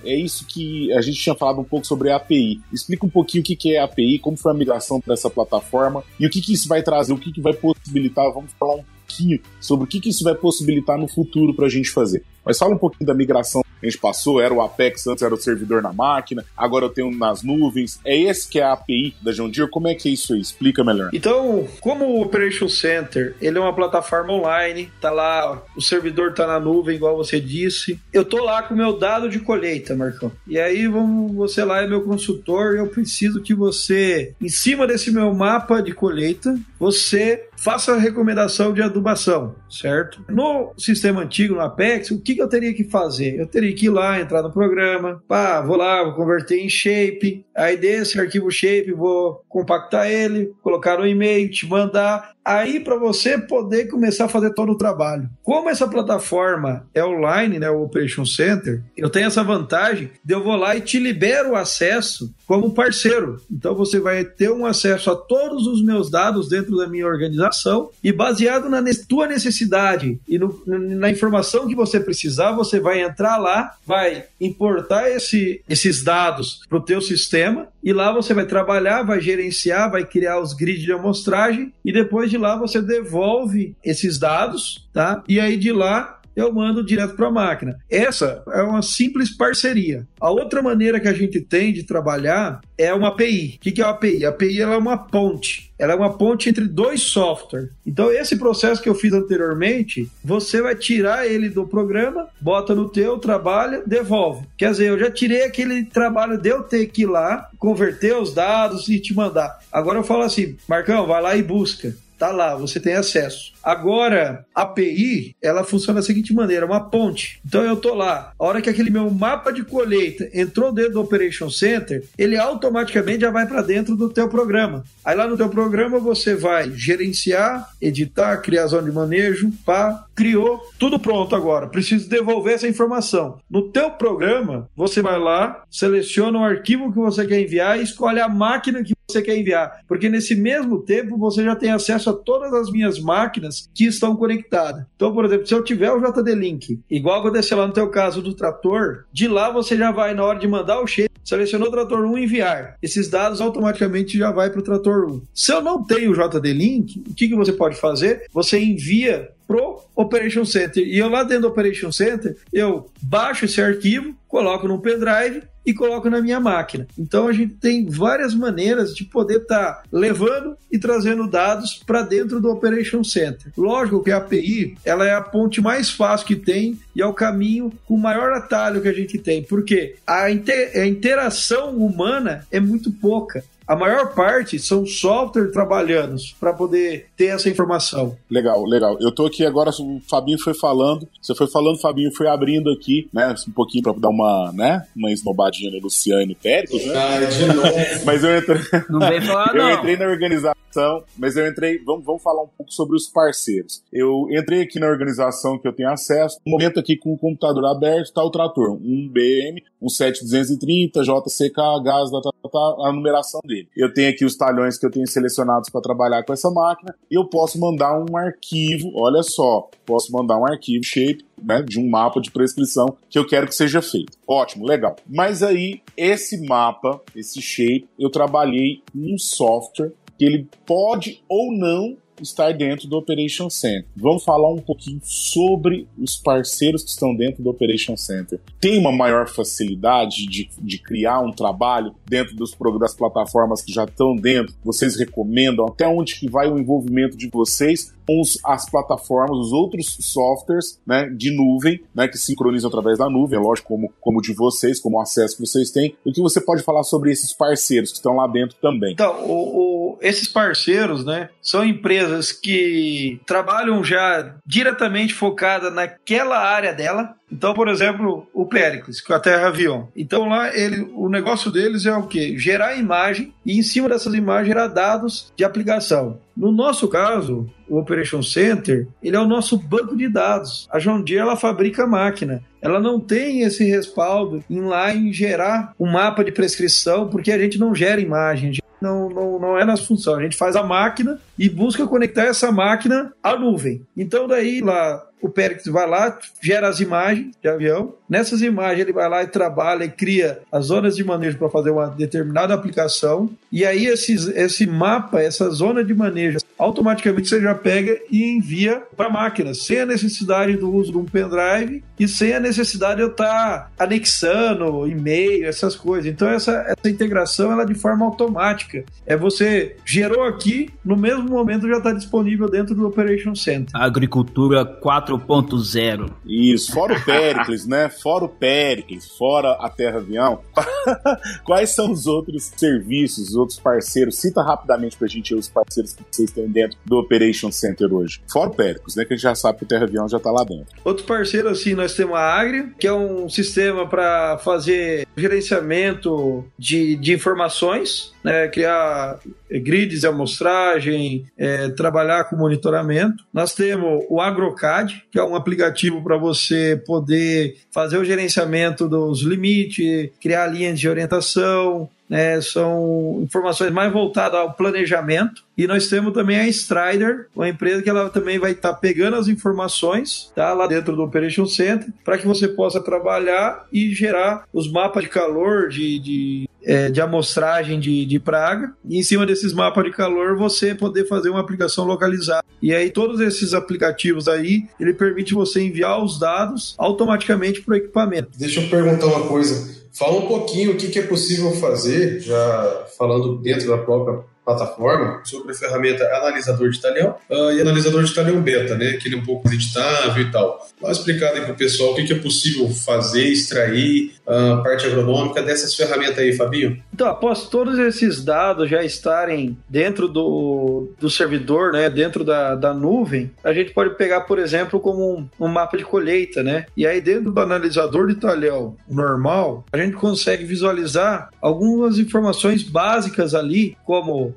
[0.03, 2.61] é isso que a gente tinha falado um pouco sobre a API.
[2.71, 6.03] Explica um pouquinho o que é a API, como foi a migração para essa plataforma
[6.19, 8.83] e o que que isso vai trazer, o que que vai possibilitar, vamos falar um
[9.07, 12.23] pouquinho sobre o que que isso vai possibilitar no futuro pra gente fazer.
[12.45, 15.33] Mas fala um pouquinho da migração que a gente passou, era o Apex, antes era
[15.33, 17.99] o servidor na máquina, agora eu tenho nas nuvens.
[18.05, 19.69] É esse que é a API da John Deere?
[19.69, 20.39] Como é que é isso aí?
[20.39, 21.09] Explica melhor.
[21.13, 26.47] Então, como o Operation Center, ele é uma plataforma online, tá lá, o servidor tá
[26.47, 27.99] na nuvem, igual você disse.
[28.13, 30.31] Eu tô lá com o meu dado de colheita, Marcão.
[30.47, 35.11] E aí, vamos, você lá é meu consultor, eu preciso que você, em cima desse
[35.11, 40.23] meu mapa de colheita, você faça a recomendação de adubação, certo?
[40.29, 43.39] No sistema antigo, no Apex, o que, eu teria que fazer?
[43.39, 47.45] Eu teria que ir lá, entrar no programa, pá, vou lá, vou converter em shape,
[47.55, 53.37] aí desse arquivo shape, vou compactar ele, colocar no e-mail, te mandar, aí para você
[53.37, 55.29] poder começar a fazer todo o trabalho.
[55.43, 60.43] Como essa plataforma é online, né, o Operation Center, eu tenho essa vantagem de eu
[60.43, 63.41] vou lá e te libero o acesso como parceiro.
[63.51, 67.89] Então você vai ter um acesso a todos os meus dados dentro da minha organização
[68.03, 73.37] e baseado na tua necessidade e no- na informação que você precisar, você vai entrar
[73.37, 79.03] lá, vai importar esse- esses dados para o teu sistema e lá você vai trabalhar,
[79.03, 84.17] vai gerenciar, vai criar os grids de amostragem e depois de lá você devolve esses
[84.19, 85.23] dados, tá?
[85.27, 87.79] E aí de lá eu mando direto para a máquina.
[87.89, 90.07] Essa é uma simples parceria.
[90.21, 93.55] A outra maneira que a gente tem de trabalhar é uma API.
[93.55, 94.23] O que é uma API?
[94.23, 95.73] A API ela é uma ponte.
[95.79, 97.69] Ela é uma ponte entre dois softwares.
[97.83, 102.87] Então, esse processo que eu fiz anteriormente, você vai tirar ele do programa, bota no
[102.87, 104.45] teu, trabalha, devolve.
[104.55, 108.31] Quer dizer, eu já tirei aquele trabalho de eu ter que ir lá, converter os
[108.31, 109.59] dados e te mandar.
[109.71, 111.95] Agora eu falo assim, Marcão, vai lá e busca.
[112.17, 113.53] Tá lá, você tem acesso.
[113.63, 117.39] Agora, a API, ela funciona da seguinte maneira, uma ponte.
[117.45, 121.01] Então eu tô lá, a hora que aquele meu mapa de colheita entrou dentro do
[121.01, 124.83] Operation Center, ele automaticamente já vai para dentro do teu programa.
[125.03, 130.59] Aí lá no teu programa você vai gerenciar, editar, criar zona de manejo, pá, criou,
[130.79, 131.67] tudo pronto agora.
[131.67, 133.37] Preciso devolver essa informação.
[133.49, 138.19] No teu programa, você vai lá, seleciona o arquivo que você quer enviar e escolhe
[138.19, 142.13] a máquina que você quer enviar, porque nesse mesmo tempo você já tem acesso a
[142.13, 144.85] todas as minhas máquinas que estão conectadas.
[144.97, 148.21] Então, por exemplo, se eu tiver o JD Link, igual acontecer lá no teu caso
[148.21, 151.71] do trator, de lá você já vai na hora de mandar o shape, selecionou o
[151.71, 152.77] trator 1 enviar.
[152.83, 155.21] Esses dados automaticamente já vai para o trator 1.
[155.33, 158.25] Se eu não tenho o JD Link, o que, que você pode fazer?
[158.33, 160.85] Você envia pro Operation Center.
[160.85, 165.73] E eu lá dentro do Operation Center, eu baixo esse arquivo, coloco no pendrive e
[165.73, 166.87] coloco na minha máquina.
[166.97, 172.39] Então a gente tem várias maneiras de poder estar levando e trazendo dados para dentro
[172.39, 173.51] do Operation Center.
[173.57, 177.13] Lógico que a API ela é a ponte mais fácil que tem e é o
[177.13, 182.47] caminho com o maior atalho que a gente tem, porque a, inte- a interação humana
[182.49, 183.43] é muito pouca.
[183.67, 188.17] A maior parte são software trabalhando para poder ter essa informação.
[188.31, 188.97] Legal, legal.
[189.01, 192.71] Eu tô aqui agora, o Fabinho foi falando, você foi falando, o Fabinho foi abrindo
[192.71, 196.85] aqui, né, um pouquinho pra dar uma, né, uma esnobadinha no Luciano e no Péricles,
[196.85, 196.93] né?
[196.95, 197.67] Ah, de novo.
[198.05, 199.71] Mas eu entrei, Não vem falar, eu não.
[199.73, 203.81] entrei na organização, mas eu entrei, vamos, vamos falar um pouco sobre os parceiros.
[203.91, 207.65] Eu entrei aqui na organização que eu tenho acesso, no momento aqui com o computador
[207.65, 213.41] aberto, tá o trator, um BM, um 7230, JCK, gás, tá, tá, tá, a numeração
[213.43, 213.56] dele.
[213.75, 217.15] Eu tenho aqui os talhões que eu tenho selecionados para trabalhar com essa máquina, e
[217.15, 221.89] eu posso mandar um arquivo, olha só, posso mandar um arquivo shape, né, de um
[221.89, 224.17] mapa de prescrição que eu quero que seja feito.
[224.27, 224.95] Ótimo, legal.
[225.07, 231.95] Mas aí, esse mapa, esse shape, eu trabalhei um software que ele pode ou não
[232.23, 233.85] estar dentro do Operation Center.
[233.95, 238.39] Vamos falar um pouquinho sobre os parceiros que estão dentro do Operation Center.
[238.59, 243.83] Tem uma maior facilidade de, de criar um trabalho dentro dos, das plataformas que já
[243.85, 244.53] estão dentro?
[244.63, 245.65] Vocês recomendam?
[245.65, 251.09] Até onde que vai o envolvimento de vocês com as plataformas, os outros softwares né,
[251.09, 254.95] de nuvem, né, que sincronizam através da nuvem, é lógico, como, como de vocês, como
[254.97, 255.93] o acesso que vocês têm.
[256.05, 258.93] O que você pode falar sobre esses parceiros que estão lá dentro também?
[258.93, 266.37] Então, o- o- esses parceiros, né, são empresas empresas que trabalham já diretamente focada naquela
[266.37, 267.15] área dela.
[267.29, 269.89] Então, por exemplo, o Pericles, com é a Terra Avião.
[269.95, 272.35] Então lá ele, o negócio deles é o quê?
[272.37, 276.19] Gerar imagem e em cima dessas imagens gerar dados de aplicação.
[276.35, 280.67] No nosso caso, o Operation Center, ele é o nosso banco de dados.
[280.71, 282.41] A John Deere ela fabrica máquina.
[282.61, 287.37] Ela não tem esse respaldo em lá em gerar um mapa de prescrição, porque a
[287.37, 290.15] gente não gera imagem, não, não, não é nossa função.
[290.15, 293.85] A gente faz a máquina e busca conectar essa máquina à nuvem.
[293.95, 297.93] Então, daí lá o Périx vai lá, gera as imagens de avião.
[298.09, 301.71] Nessas imagens ele vai lá e trabalha e cria as zonas de manejo para fazer
[301.71, 303.29] uma determinada aplicação.
[303.51, 308.83] E aí esses, esse mapa, essa zona de manejo, automaticamente você já pega e envia
[308.95, 312.97] para a máquina, sem a necessidade do uso de um pendrive e sem a necessidade
[312.97, 316.11] de eu estar anexando e-mail, essas coisas.
[316.11, 318.83] Então essa, essa integração ela é de forma automática.
[319.05, 323.69] É você gerou aqui, no mesmo momento já está disponível dentro do Operation Center.
[323.73, 326.11] Agricultura 4 4.0.
[326.25, 327.89] Isso, fora o Pericles, né?
[327.89, 330.41] Fora o Pericles, fora a Terra Avião.
[331.43, 334.19] Quais são os outros serviços, os outros parceiros?
[334.19, 338.21] Cita rapidamente pra gente os parceiros que vocês têm dentro do Operation Center hoje.
[338.31, 339.05] Fora o Pericles, né?
[339.05, 340.67] Que a gente já sabe que o Terra Avião já tá lá dentro.
[340.83, 346.95] Outro parceiro, assim, nós temos a Agri, que é um sistema para fazer gerenciamento de,
[346.95, 348.47] de informações, né?
[348.47, 353.23] Criar grids de amostragem, é, trabalhar com monitoramento.
[353.33, 359.21] Nós temos o AgroCAD, que é um aplicativo para você poder fazer o gerenciamento dos
[359.21, 365.43] limites, criar linhas de orientação, né, são informações mais voltadas ao planejamento.
[365.57, 369.17] E nós temos também a Strider, uma empresa que ela também vai estar tá pegando
[369.17, 374.45] as informações tá, lá dentro do Operation Center para que você possa trabalhar e gerar
[374.53, 378.73] os mapas de calor, de, de, é, de amostragem de, de praga.
[378.85, 382.43] E em cima desses mapas de calor você poder fazer uma aplicação localizada.
[382.61, 387.77] E aí todos esses aplicativos aí, ele permite você enviar os dados automaticamente para o
[387.77, 388.31] equipamento.
[388.37, 389.77] Deixa eu perguntar uma coisa.
[389.93, 395.19] Fala um pouquinho o que, que é possível fazer, já falando dentro da própria plataforma
[395.25, 398.93] sobre a ferramenta analisador de talhão uh, e analisador de talhão beta, né?
[398.93, 400.65] Que é um pouco editável e tal.
[400.79, 404.53] Dá uma explicada aí para o pessoal o que, que, é possível fazer, extrair a
[404.53, 406.81] uh, parte agronômica dessas ferramentas aí, Fabinho.
[406.93, 411.89] Então, após todos esses dados já estarem dentro do, do servidor, né?
[411.89, 415.83] Dentro da, da nuvem, a gente pode pegar, por exemplo, como um, um mapa de
[415.83, 416.67] colheita, né?
[416.77, 423.35] E aí dentro do analisador de talhão normal, a gente consegue visualizar algumas informações básicas
[423.35, 424.36] ali, como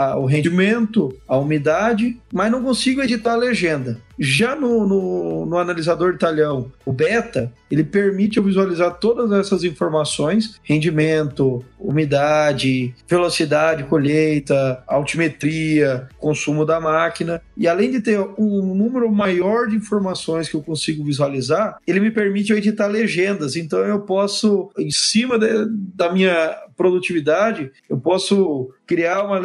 [0.00, 4.00] a, o rendimento, a umidade, mas não consigo editar a legenda.
[4.18, 10.60] Já no, no, no, analisador talhão, o beta, ele permite eu visualizar todas essas informações:
[10.62, 17.40] rendimento, umidade, velocidade, colheita, altimetria, consumo da máquina.
[17.56, 22.10] E além de ter um número maior de informações que eu consigo visualizar, ele me
[22.10, 23.56] permite eu editar legendas.
[23.56, 29.38] Então eu posso, em cima de, da minha produtividade, eu posso criar uma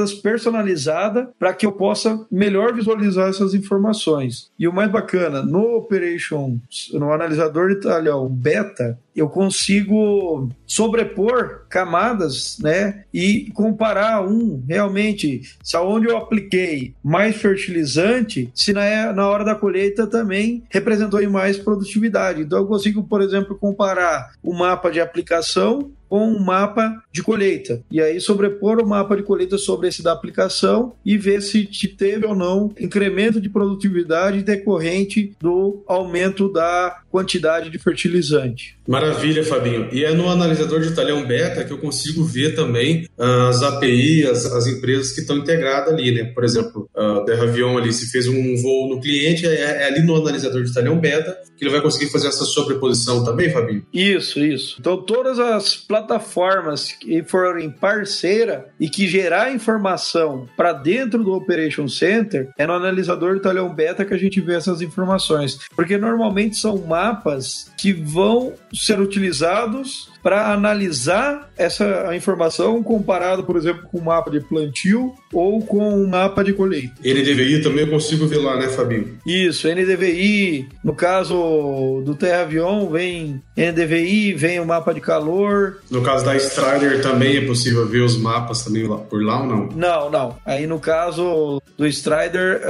[0.00, 4.50] legendas personalizada para que eu possa melhor visualizar essas informações.
[4.58, 6.58] E o mais bacana, no Operation,
[6.92, 15.76] no analisador de talhão beta, eu consigo sobrepor camadas, né, e comparar um realmente se
[15.76, 21.58] aonde eu apliquei mais fertilizante, se na, na hora da colheita também representou em mais
[21.58, 22.42] produtividade.
[22.42, 27.82] Então eu consigo, por exemplo, comparar o mapa de aplicação com um mapa de colheita.
[27.88, 32.26] E aí sobrepor o mapa de colheita sobre esse da aplicação e ver se teve
[32.26, 38.76] ou não incremento de produtividade decorrente do aumento da quantidade de fertilizante.
[38.90, 39.88] Maravilha, Fabinho.
[39.92, 44.44] E é no analisador de talhão beta que eu consigo ver também as API, as,
[44.46, 46.24] as empresas que estão integradas ali, né?
[46.24, 50.02] Por exemplo, a Terra Avion ali, se fez um voo no cliente, é, é, ali
[50.02, 53.86] no analisador de talhão beta que ele vai conseguir fazer essa sobreposição também, Fabinho?
[53.92, 54.76] Isso, isso.
[54.80, 61.86] Então, todas as plataformas que forem parceira e que gerar informação para dentro do Operation
[61.86, 65.60] Center, é no analisador de talhão beta que a gente vê essas informações.
[65.76, 73.88] Porque normalmente são mapas que vão ser utilizados para analisar essa informação comparado, por exemplo,
[73.90, 76.94] com o mapa de plantio ou com o mapa de colheita.
[77.04, 79.18] NDVI também eu consigo ver lá, né, Fabinho?
[79.26, 85.78] Isso, NDVI, no caso do Terra Avion, vem NDVI, vem o mapa de calor.
[85.90, 89.46] No caso da Strider também é possível ver os mapas também lá, por lá ou
[89.46, 89.68] não?
[89.74, 90.36] Não, não.
[90.44, 92.62] Aí no caso do Strider,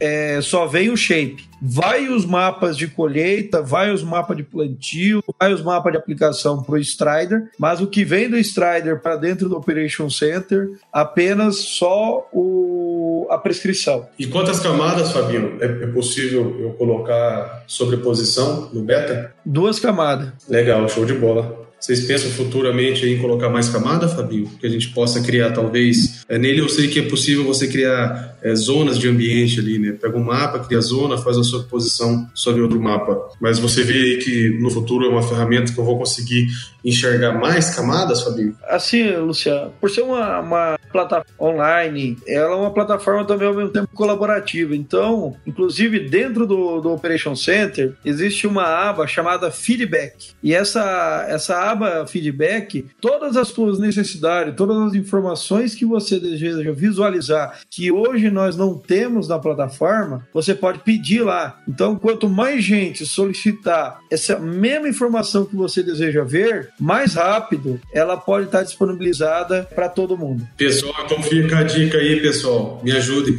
[0.00, 4.42] é, é só vem o shape vai os mapas de colheita, vai os mapas de
[4.42, 9.16] plantio, vai os mapas de aplicação para Strider, mas o que vem do Strider para
[9.16, 12.92] dentro do Operation Center, apenas só o
[13.30, 14.06] a prescrição.
[14.18, 19.34] E quantas camadas, Fabinho, é, é possível eu colocar sobreposição no beta?
[19.44, 20.32] Duas camadas.
[20.48, 21.62] Legal, show de bola.
[21.82, 24.48] Vocês pensam futuramente em colocar mais camada, Fabinho?
[24.60, 26.21] Que a gente possa criar, talvez.
[26.32, 29.92] É, nele eu sei que é possível você criar é, zonas de ambiente ali, né?
[29.92, 33.28] Pega um mapa, cria zona, faz a sua posição sobre outro mapa.
[33.38, 36.46] Mas você vê aí que no futuro é uma ferramenta que eu vou conseguir
[36.82, 38.56] enxergar mais camadas, Fabinho?
[38.66, 43.70] Assim, Luciano, por ser uma, uma plataforma online, ela é uma plataforma também ao mesmo
[43.70, 44.74] tempo colaborativa.
[44.74, 50.30] Então, inclusive dentro do, do Operation Center, existe uma aba chamada Feedback.
[50.42, 56.72] E essa, essa aba Feedback, todas as suas necessidades, todas as informações que você deseja
[56.72, 61.60] visualizar, que hoje nós não temos na plataforma, você pode pedir lá.
[61.68, 68.16] Então, quanto mais gente solicitar essa mesma informação que você deseja ver, mais rápido ela
[68.16, 70.46] pode estar disponibilizada para todo mundo.
[70.56, 72.80] Pessoal, então fica a dica aí, pessoal.
[72.82, 73.36] Me ajudem.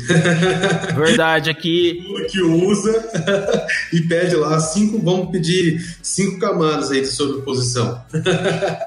[0.96, 2.04] Verdade, aqui.
[2.30, 3.04] que usa
[3.94, 8.02] e pede lá cinco, vamos pedir cinco camadas aí de sobreposição.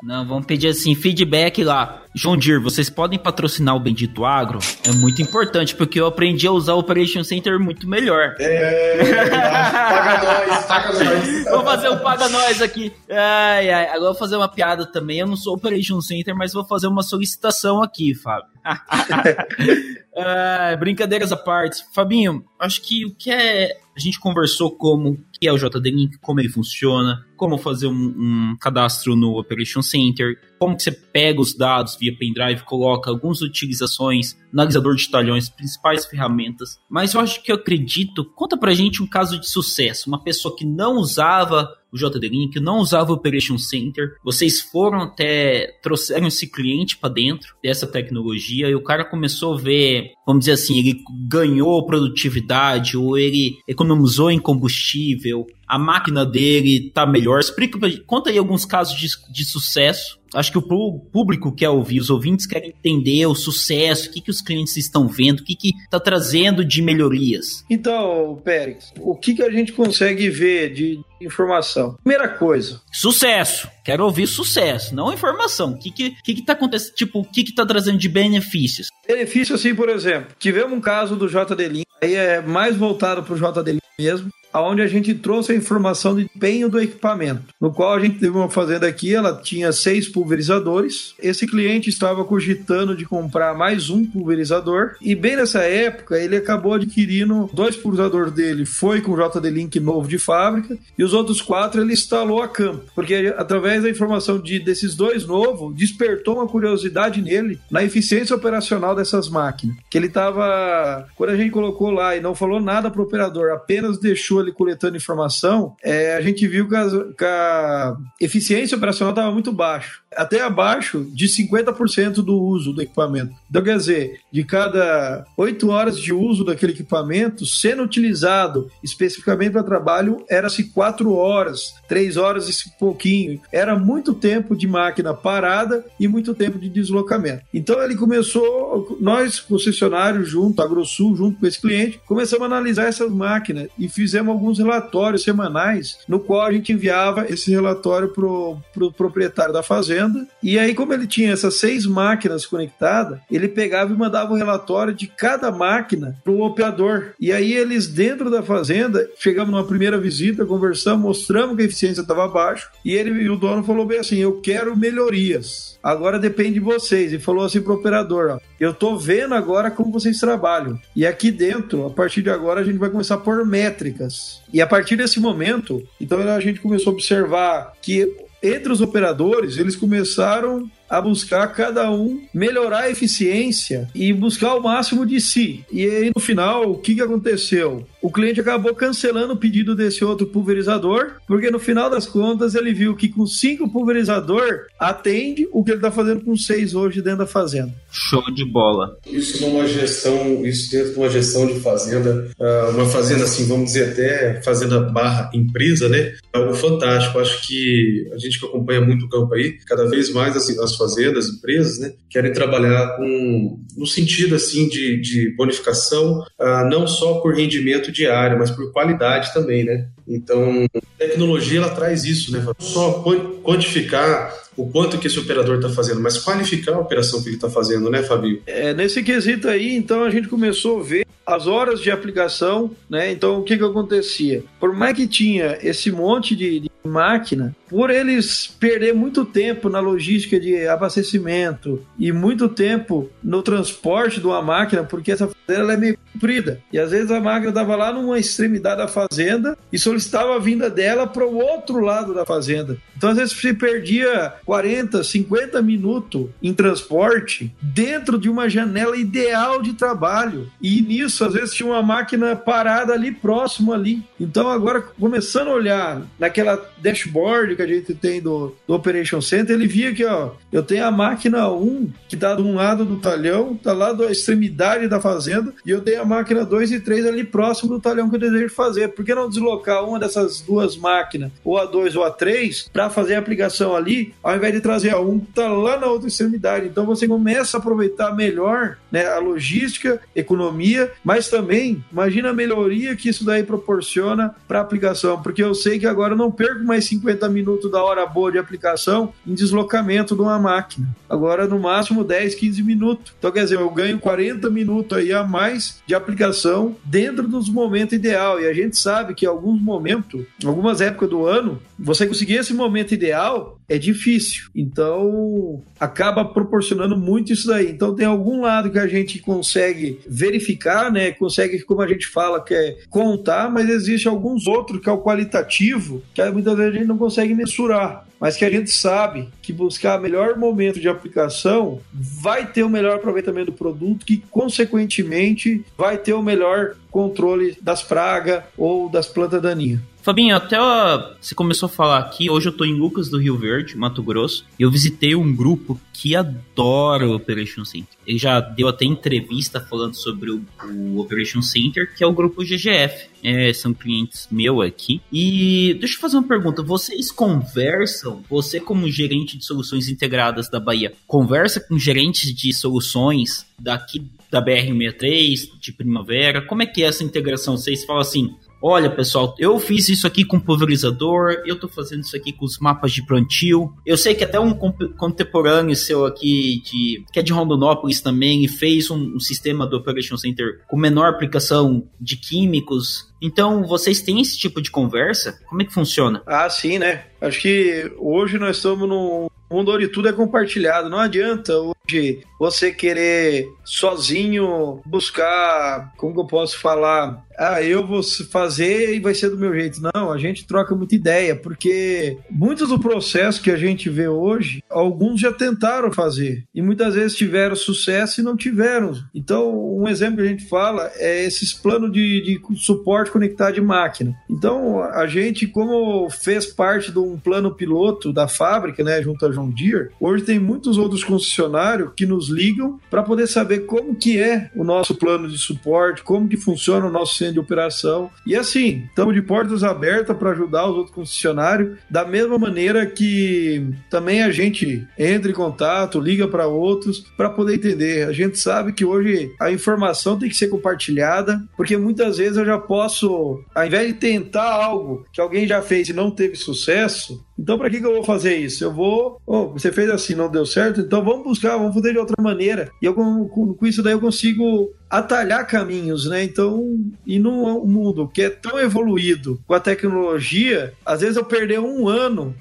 [0.03, 2.03] Não, vamos pedir assim, feedback lá.
[2.19, 4.59] João Dir, vocês podem patrocinar o Bendito Agro?
[4.89, 8.35] É muito importante, porque eu aprendi a usar o Operation Center muito melhor.
[8.41, 11.45] É, paga nós, paga nós.
[11.45, 12.91] Vou fazer um paga nós aqui.
[13.11, 13.89] Ai, ai.
[13.89, 15.19] Agora vou fazer uma piada também.
[15.19, 18.49] Eu não sou Operation Center, mas vou fazer uma solicitação aqui, Fábio.
[20.17, 21.85] ah, brincadeiras à parte.
[21.93, 23.77] Fabinho, acho que o que é.
[23.95, 27.93] A gente conversou como que é o JD Link, como ele funciona, como fazer um,
[27.93, 34.37] um, cadastro no Operation Center, como você pega os dados via pendrive, coloca algumas utilizações,
[34.53, 36.79] analisador de talhões, principais ferramentas.
[36.91, 40.57] Mas eu acho que eu acredito, conta pra gente um caso de sucesso, uma pessoa
[40.57, 46.27] que não usava o JD Link, não usava o Operation Center, vocês foram até, trouxeram
[46.27, 50.79] esse cliente para dentro dessa tecnologia e o cara começou a ver, vamos dizer assim,
[50.79, 57.41] ele ganhou produtividade ou ele economizou em combustível, a máquina dele tá melhor.
[57.41, 60.19] Explica, conta aí alguns casos de, de sucesso.
[60.35, 64.31] Acho que o público quer ouvir, os ouvintes querem entender o sucesso, o que, que
[64.31, 67.65] os clientes estão vendo, o que está trazendo de melhorias.
[67.71, 71.97] Então, Pérez, o que, que a gente consegue ver de informação?
[72.03, 72.83] Primeira coisa.
[72.93, 73.69] Sucesso.
[73.85, 75.71] Quero ouvir sucesso, não informação.
[75.71, 76.95] O que, que, que, que tá acontecendo?
[76.95, 78.89] Tipo, o que, que tá trazendo de benefícios?
[79.07, 83.33] Benefício, assim, por exemplo, tivemos um caso do JD Link, aí é mais voltado para
[83.33, 87.73] o JD Link mesmo onde a gente trouxe a informação de empenho do equipamento, no
[87.73, 91.15] qual a gente teve uma fazenda aqui, ela tinha seis pulverizadores.
[91.19, 96.75] Esse cliente estava cogitando de comprar mais um pulverizador e bem nessa época ele acabou
[96.75, 101.41] adquirindo dois pulverizadores dele, foi com o JD Link novo de fábrica e os outros
[101.41, 106.49] quatro ele instalou a campo, porque através da informação de, desses dois novos despertou uma
[106.49, 112.17] curiosidade nele na eficiência operacional dessas máquinas, que ele estava quando a gente colocou lá
[112.17, 116.47] e não falou nada para o operador, apenas deixou ali coletando informação, é, a gente
[116.47, 122.41] viu que a, que a eficiência operacional estava muito baixa até abaixo de 50% do
[122.41, 123.35] uso do equipamento.
[123.49, 129.63] Então, quer dizer, de cada 8 horas de uso daquele equipamento, sendo utilizado especificamente para
[129.63, 133.41] trabalho, era-se 4 horas, 3 horas e pouquinho.
[133.53, 137.45] Era muito tempo de máquina parada e muito tempo de deslocamento.
[137.53, 142.89] Então, ele começou, nós, concessionários, junto, a AgroSul, junto com esse cliente, começamos a analisar
[142.89, 148.27] essas máquinas e fizemos alguns relatórios semanais, no qual a gente enviava esse relatório para
[148.27, 150.27] o pro proprietário da fazenda fazenda.
[150.43, 154.39] E aí, como ele tinha essas seis máquinas conectadas, ele pegava e mandava o um
[154.39, 157.13] relatório de cada máquina para o operador.
[157.21, 162.03] E aí, eles, dentro da fazenda, chegamos numa primeira visita, conversamos, mostramos que a eficiência
[162.03, 162.69] estava baixa.
[162.85, 165.79] E ele e o dono falou bem assim: Eu quero melhorias.
[165.83, 167.13] Agora depende de vocês.
[167.13, 170.79] E falou assim para o operador: ó, Eu estou vendo agora como vocês trabalham.
[170.95, 174.43] E aqui dentro, a partir de agora, a gente vai começar a pôr métricas.
[174.53, 179.59] E a partir desse momento, então a gente começou a observar que entre os operadores,
[179.59, 185.65] eles começaram a buscar cada um melhorar a eficiência e buscar o máximo de si.
[185.71, 187.87] E aí no final, o que, que aconteceu?
[188.07, 192.73] O cliente acabou cancelando o pedido desse outro pulverizador, porque no final das contas ele
[192.73, 197.19] viu que com cinco pulverizador atende o que ele está fazendo com seis hoje dentro
[197.19, 197.75] da fazenda.
[197.91, 198.97] Show de bola.
[199.05, 203.73] Isso numa gestão, isso dentro de uma gestão de fazenda, ah, uma fazenda assim, vamos
[203.73, 206.13] dizer até fazenda barra empresa, né?
[206.33, 207.19] É algo fantástico.
[207.19, 210.77] Acho que a gente que acompanha muito o campo aí, cada vez mais assim, as
[210.77, 217.15] fazendas, empresas, né, querem trabalhar com no sentido assim de, de bonificação, uh, não só
[217.15, 219.89] por rendimento diária, mas por qualidade também, né?
[220.07, 222.45] Então, a tecnologia ela traz isso, né?
[222.59, 223.05] Só
[223.43, 227.51] quantificar o quanto que esse operador está fazendo, mas qualificar a operação que ele está
[227.51, 228.43] fazendo, né, Fabio?
[228.47, 233.11] É, nesse quesito aí, então a gente começou a ver as horas de aplicação, né?
[233.11, 234.45] Então o que que acontecia?
[234.61, 239.81] Por mais que tinha esse monte de, de máquina, por eles perder muito tempo na
[239.81, 245.77] logística de abastecimento e muito tempo no transporte de uma máquina, porque essa fazenda é
[245.77, 246.61] meio comprida.
[246.73, 250.71] E às vezes a máquina estava lá numa extremidade da fazenda e solicitava a vinda
[250.71, 252.79] dela para o outro lado da fazenda.
[252.97, 259.61] Então às vezes se perdia 40, 50 minutos em transporte dentro de uma janela ideal
[259.61, 260.51] de trabalho.
[260.61, 264.03] E nisso às vezes tinha uma máquina parada ali próximo ali.
[264.19, 269.55] Então agora começando a olhar naquela dashboard que a gente tem do, do Operation Center,
[269.55, 272.97] ele via que, ó, eu tenho a máquina 1 que está de um lado do
[272.97, 277.07] talhão, tá lá da extremidade da fazenda, e eu tenho a máquina 2 e 3
[277.07, 278.89] ali próximo do talhão que eu desejo fazer.
[278.89, 282.89] Por que não deslocar uma dessas duas máquinas, ou a 2 ou a 3, para
[282.89, 286.09] fazer a aplicação ali, ao invés de trazer a 1 que está lá na outra
[286.09, 286.67] extremidade?
[286.67, 292.97] Então você começa a aproveitar melhor né, a logística, economia, mas também imagina a melhoria
[292.97, 296.65] que isso daí proporciona para a aplicação, porque eu sei que agora eu não perco
[296.65, 300.89] mais 50 minutos da hora boa de aplicação em deslocamento de uma máquina.
[301.09, 303.13] Agora, no máximo, 10, 15 minutos.
[303.19, 307.95] Então, quer dizer, eu ganho 40 minutos aí a mais de aplicação dentro dos momentos
[307.95, 308.41] ideal.
[308.41, 312.93] E a gente sabe que alguns momentos, algumas épocas do ano, você conseguir esse momento
[312.93, 314.49] ideal é difícil.
[314.55, 317.71] Então, acaba proporcionando muito isso daí.
[317.71, 321.11] Então, tem algum lado que a gente consegue verificar, né?
[321.13, 325.03] Consegue, como a gente fala, que é contar, mas existe alguns outros que é o
[325.03, 329.53] qualitativo, que muitas vezes a gente não consegue mensurar mas que a gente sabe que
[329.53, 335.65] buscar o melhor momento de aplicação vai ter o melhor aproveitamento do produto, que consequentemente
[335.77, 339.81] vai ter o melhor controle das pragas ou das plantas daninhas.
[340.01, 343.37] Fabinho, até ó, você começou a falar aqui, hoje eu tô em Lucas do Rio
[343.37, 347.99] Verde, Mato Grosso, e eu visitei um grupo que adora o Operation Center.
[348.07, 352.43] Ele já deu até entrevista falando sobre o, o Operation Center, que é o grupo
[352.43, 353.11] GGF.
[353.23, 355.01] É, são clientes meu aqui.
[355.13, 356.63] E deixa eu fazer uma pergunta.
[356.63, 363.47] Vocês conversam, você como gerente de soluções integradas da Bahia, conversa com gerentes de soluções
[363.59, 366.43] daqui da BR-63, de Primavera?
[366.43, 367.57] Como é que é essa integração?
[367.57, 372.17] Vocês falam assim, Olha, pessoal, eu fiz isso aqui com pulverizador, eu tô fazendo isso
[372.17, 373.73] aqui com os mapas de plantio.
[373.85, 378.91] Eu sei que até um contemporâneo seu aqui, de, que é de Rondonópolis também, fez
[378.91, 383.13] um, um sistema do Operation Center com menor aplicação de químicos.
[383.21, 385.39] Então, vocês têm esse tipo de conversa?
[385.49, 386.23] Como é que funciona?
[386.27, 387.07] Ah, sim, né?
[387.21, 390.91] Acho que hoje nós estamos num mundo onde tudo é compartilhado.
[390.91, 391.53] Não adianta
[391.87, 399.01] hoje você querer sozinho buscar, como que eu posso falar, ah, eu vou fazer e
[399.01, 399.81] vai ser do meu jeito.
[399.95, 404.63] Não, a gente troca muita ideia, porque muitos do processo que a gente vê hoje,
[404.71, 408.93] alguns já tentaram fazer e muitas vezes tiveram sucesso e não tiveram.
[409.15, 413.61] Então, um exemplo que a gente fala é esses planos de, de suporte conectado de
[413.61, 414.15] máquina.
[414.31, 419.31] Então, a gente, como fez parte de um plano piloto da fábrica, né, junto a
[419.31, 424.19] John Deere, hoje tem muitos outros concessionários que nos ligam para poder saber como que
[424.19, 428.11] é o nosso plano de suporte, como que funciona o nosso centro de operação.
[428.27, 433.67] E assim, estamos de portas abertas para ajudar os outros concessionários, da mesma maneira que
[433.91, 438.09] também a gente entra em contato, liga para outros para poder entender.
[438.09, 442.45] A gente sabe que hoje a informação tem que ser compartilhada, porque muitas vezes eu
[442.45, 447.25] já posso, ao invés de tentar algo que alguém já fez e não teve sucesso,
[447.39, 448.65] então, para que, que eu vou fazer isso?
[448.65, 449.21] Eu vou.
[449.27, 450.81] Oh, você fez assim, não deu certo?
[450.81, 452.71] Então vamos buscar, vamos fazer de outra maneira.
[452.81, 456.23] E eu, com, com isso daí eu consigo atalhar caminhos, né?
[456.23, 461.59] Então, e num mundo que é tão evoluído com a tecnologia, às vezes eu perder
[461.59, 462.35] um ano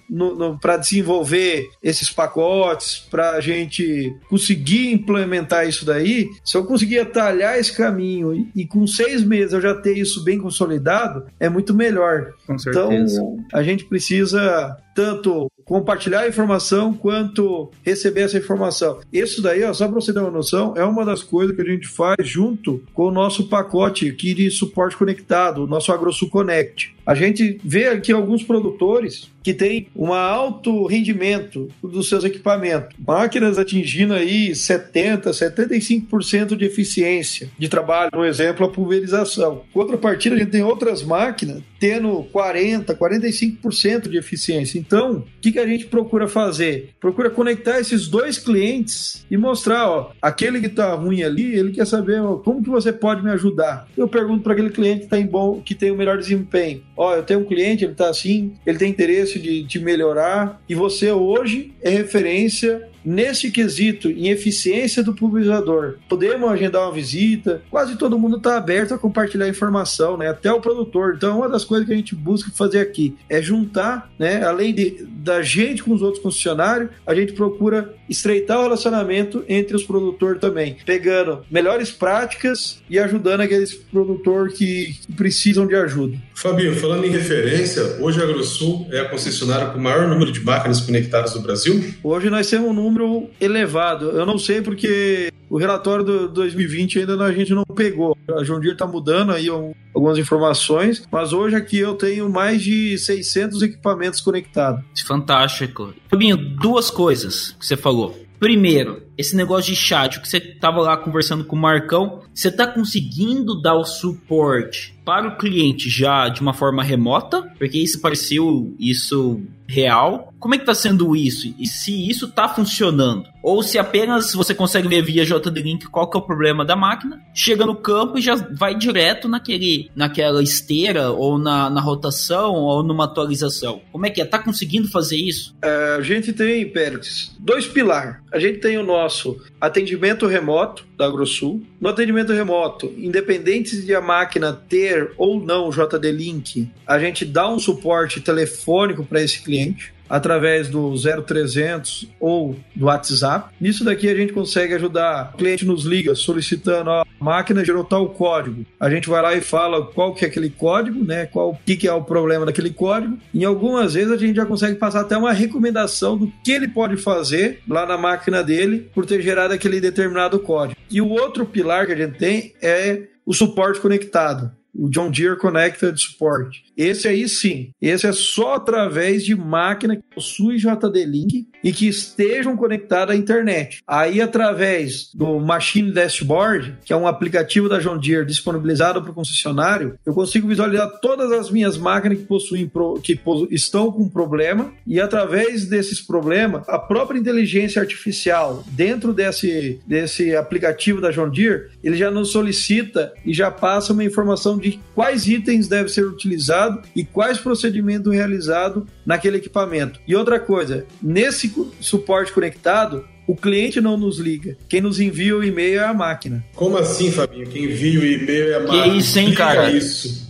[0.61, 6.29] para desenvolver esses pacotes, para a gente conseguir implementar isso daí.
[6.43, 10.23] Se eu conseguir atalhar esse caminho e, e, com seis meses eu já ter isso
[10.23, 12.33] bem consolidado, é muito melhor.
[12.45, 13.15] Com certeza.
[13.15, 19.01] Então, a gente precisa tanto compartilhar a informação quanto receber essa informação.
[19.11, 21.65] Isso daí, ó, só para você ter uma noção, é uma das coisas que a
[21.65, 26.94] gente faz junto com o nosso pacote aqui de suporte conectado, o nosso AgroSul Connect.
[27.05, 32.95] A gente vê aqui alguns produtores que têm um alto rendimento dos seus equipamentos.
[32.97, 38.09] Máquinas atingindo aí 70, 75% de eficiência de trabalho.
[38.15, 39.61] Um exemplo, a pulverização.
[39.71, 44.79] Contrapartida, a gente tem outras máquinas tendo 40, 45% de eficiência.
[44.79, 46.95] Então, o que, que a gente procura fazer?
[46.99, 51.85] Procura conectar esses dois clientes e mostrar, ó, aquele que está ruim ali, ele quer
[51.85, 53.87] saber ó, como que você pode me ajudar.
[53.95, 56.81] Eu pergunto para aquele cliente que está em bom, que tem o melhor desempenho.
[56.97, 60.73] Ó, eu tenho um cliente, ele está assim, ele tem interesse de, de melhorar e
[60.73, 67.61] você hoje é referência nesse quesito, em eficiência do pulverizador, podemos agendar uma visita.
[67.69, 70.29] Quase todo mundo está aberto a compartilhar informação, né?
[70.29, 71.13] Até o produtor.
[71.15, 74.43] Então, uma das coisas que a gente busca fazer aqui é juntar, né?
[74.43, 79.75] Além de, da gente com os outros concessionários, a gente procura estreitar o relacionamento entre
[79.75, 86.17] os produtores também, pegando melhores práticas e ajudando aqueles produtores que precisam de ajuda.
[86.33, 90.43] Fabio, falando em referência, hoje a AgroSul é a concessionária com o maior número de
[90.43, 91.83] máquinas conectadas do Brasil?
[92.03, 92.94] Hoje nós temos um número
[93.39, 94.11] elevado.
[94.11, 98.17] Eu não sei porque o relatório do 2020 ainda a gente não pegou.
[98.29, 99.47] A Deere está mudando aí
[99.93, 104.83] algumas informações, mas hoje aqui eu tenho mais de 600 equipamentos conectados.
[105.05, 105.93] Fantástico.
[106.09, 108.25] Fabinho, duas coisas que você falou.
[108.39, 112.51] Primeiro, esse negócio de chat, o que você tava lá conversando com o Marcão, você
[112.51, 117.41] tá conseguindo dar o suporte para o cliente já de uma forma remota?
[117.57, 120.33] Porque isso pareceu isso real.
[120.39, 121.53] Como é que tá sendo isso?
[121.57, 123.25] E se isso tá funcionando?
[123.41, 127.21] Ou se apenas você consegue ver via JD-Link qual que é o problema da máquina,
[127.33, 132.83] chega no campo e já vai direto naquele, naquela esteira, ou na, na rotação, ou
[132.83, 133.81] numa atualização.
[133.91, 134.25] Como é que é?
[134.25, 135.55] Tá conseguindo fazer isso?
[135.61, 138.17] É, a gente tem, Pérez, dois pilares.
[138.31, 141.61] A gente tem o nosso atendimento remoto da AgroSul.
[141.79, 147.25] No atendimento remoto, independente de a máquina ter ou não o JD Link, a gente
[147.25, 153.53] dá um suporte telefônico para esse cliente através do 0300 ou do WhatsApp.
[153.59, 155.31] Nisso daqui a gente consegue ajudar.
[155.33, 158.65] O cliente nos liga solicitando a máquina gerou tal código.
[158.79, 161.25] A gente vai lá e fala qual que é aquele código, né?
[161.25, 163.17] Qual que, que é o problema daquele código.
[163.33, 166.97] Em algumas vezes a gente já consegue passar até uma recomendação do que ele pode
[166.97, 170.79] fazer lá na máquina dele por ter gerado aquele determinado código.
[170.89, 175.37] E o outro pilar que a gente tem é o suporte conectado o John Deere
[175.37, 176.65] Connected Support.
[176.77, 181.87] Esse aí sim, esse é só através de máquina que possui JD Link e que
[181.87, 183.81] estejam conectadas à internet.
[183.87, 189.15] Aí, através do Machine Dashboard, que é um aplicativo da John Deere disponibilizado para o
[189.15, 192.69] concessionário, eu consigo visualizar todas as minhas máquinas que possuem
[193.01, 193.19] que
[193.49, 200.99] estão com problema e através desses problemas, a própria inteligência artificial dentro desse, desse aplicativo
[200.99, 205.67] da John Deere, ele já nos solicita e já passa uma informação de quais itens
[205.67, 209.99] devem ser utilizados e quais procedimentos realizados naquele equipamento.
[210.07, 214.57] E outra coisa, nesse suporte conectado, o cliente não nos liga.
[214.69, 216.43] Quem nos envia o e-mail é a máquina.
[216.53, 217.47] Como assim, Fabinho?
[217.47, 218.83] Quem envia o e-mail é a máquina?
[218.83, 219.71] Que isso, hein, cara?
[219.71, 220.24] Isso.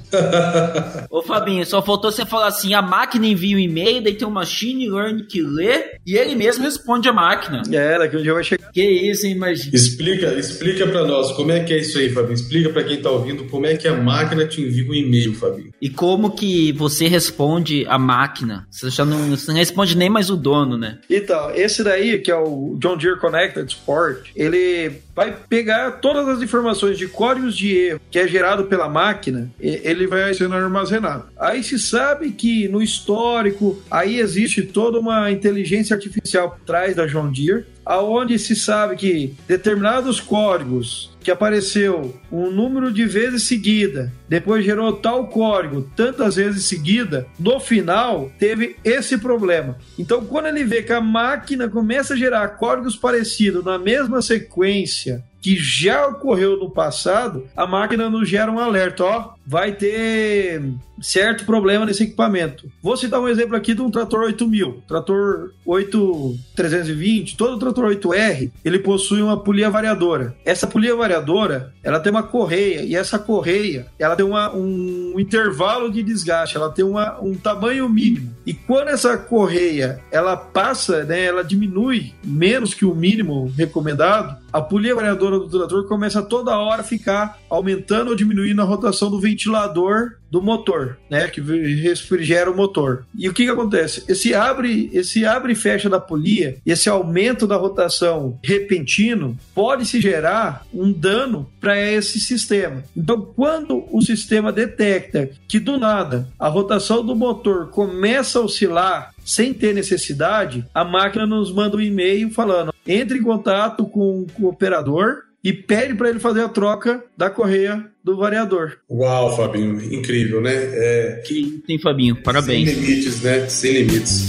[1.09, 4.31] Ô Fabinho, só faltou você falar assim: a máquina envia um e-mail, daí tem um
[4.31, 7.61] machine learning que lê e ele mesmo responde a máquina.
[7.71, 8.71] É, daqui um dia vai chegar.
[8.71, 9.75] Que isso, hein, imagina.
[9.75, 12.33] Explica, explica para nós como é que é isso aí, Fabinho.
[12.33, 15.71] Explica para quem tá ouvindo como é que a máquina te envia um e-mail, Fabinho.
[15.81, 18.67] E como que você responde a máquina?
[18.69, 20.99] Você já não, você não responde nem mais o dono, né?
[21.09, 26.41] Então, esse daí, que é o John Deere Connected Sport, ele vai pegar todas as
[26.41, 31.25] informações de códigos de erro que é gerado pela máquina, ele vai sendo armazenado.
[31.37, 37.07] Aí se sabe que no histórico, aí existe toda uma inteligência artificial por trás da
[37.07, 44.13] John Deere, aonde se sabe que determinados códigos que apareceu um número de vezes seguida,
[44.29, 49.75] depois gerou tal código tantas vezes seguida, no final teve esse problema.
[49.97, 55.23] Então, quando ele vê que a máquina começa a gerar códigos parecidos na mesma sequência
[55.41, 60.61] que já ocorreu no passado, a máquina nos gera um alerta, ó, vai ter
[61.01, 62.69] certo problema nesse equipamento.
[62.81, 68.79] Vou citar um exemplo aqui de um trator 8000, trator 8320, todo trator 8R, ele
[68.79, 70.35] possui uma polia variadora.
[70.43, 75.91] Essa polia variadora, ela tem uma correia e essa correia, ela tem uma, um intervalo
[75.91, 78.33] de desgaste, ela tem uma, um tamanho mínimo.
[78.45, 84.61] E quando essa correia, ela passa, né, ela diminui menos que o mínimo recomendado, a
[84.61, 89.19] polia variadora do trator começa toda hora a ficar aumentando ou diminuindo a rotação do
[89.19, 93.05] veículo ventilador do motor, né, que refrigera o motor.
[93.17, 94.03] E o que que acontece?
[94.07, 100.01] Esse abre, esse abre e fecha da polia, esse aumento da rotação repentino pode se
[100.01, 102.83] gerar um dano para esse sistema.
[102.95, 109.13] Então, quando o sistema detecta que do nada a rotação do motor começa a oscilar
[109.23, 114.43] sem ter necessidade, a máquina nos manda um e-mail falando: entre em contato com, com
[114.43, 118.79] o operador e pede para ele fazer a troca da correia do variador.
[118.89, 120.51] Uau, Fabinho, incrível, né?
[120.55, 121.23] É...
[121.23, 122.67] Que tem, Fabinho, parabéns.
[122.67, 123.47] Sem limites, né?
[123.47, 124.25] Sem limites.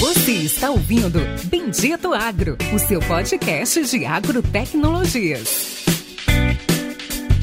[0.00, 5.87] Você está ouvindo Bendito Agro, o seu podcast de agrotecnologias.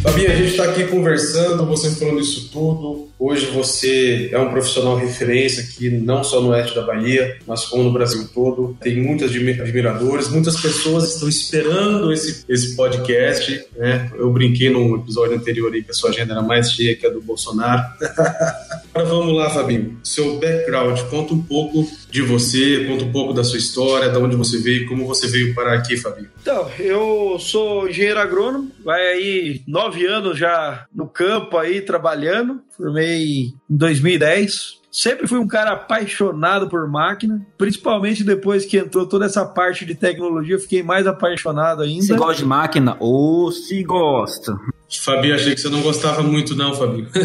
[0.05, 3.09] Fabinho, a gente está aqui conversando, vocês falando isso tudo.
[3.17, 7.83] Hoje você é um profissional referência aqui, não só no oeste da Bahia, mas como
[7.83, 8.77] no Brasil todo.
[8.79, 13.65] Tem muitos admiradores, muitas pessoas estão esperando esse, esse podcast.
[13.75, 14.11] Né?
[14.15, 17.09] Eu brinquei num episódio anterior aí que a sua agenda era mais cheia que a
[17.09, 17.83] do Bolsonaro.
[18.93, 19.97] Agora vamos lá, Fabinho.
[20.03, 24.37] Seu background, conta um pouco de você, conta um pouco da sua história, de onde
[24.37, 26.29] você veio, como você veio parar aqui, Fabinho.
[26.41, 32.61] Então, eu sou engenheiro agrônomo, vai aí nove anos já no campo aí trabalhando.
[32.77, 34.79] Formei em 2010.
[34.89, 39.93] Sempre fui um cara apaixonado por máquina, principalmente depois que entrou toda essa parte de
[39.93, 42.05] tecnologia, eu fiquei mais apaixonado ainda.
[42.05, 42.95] Você gosta de máquina?
[42.97, 44.57] Ou se gosta?
[45.03, 47.09] Fabinho, achei que você não gostava muito, não, Fabinho.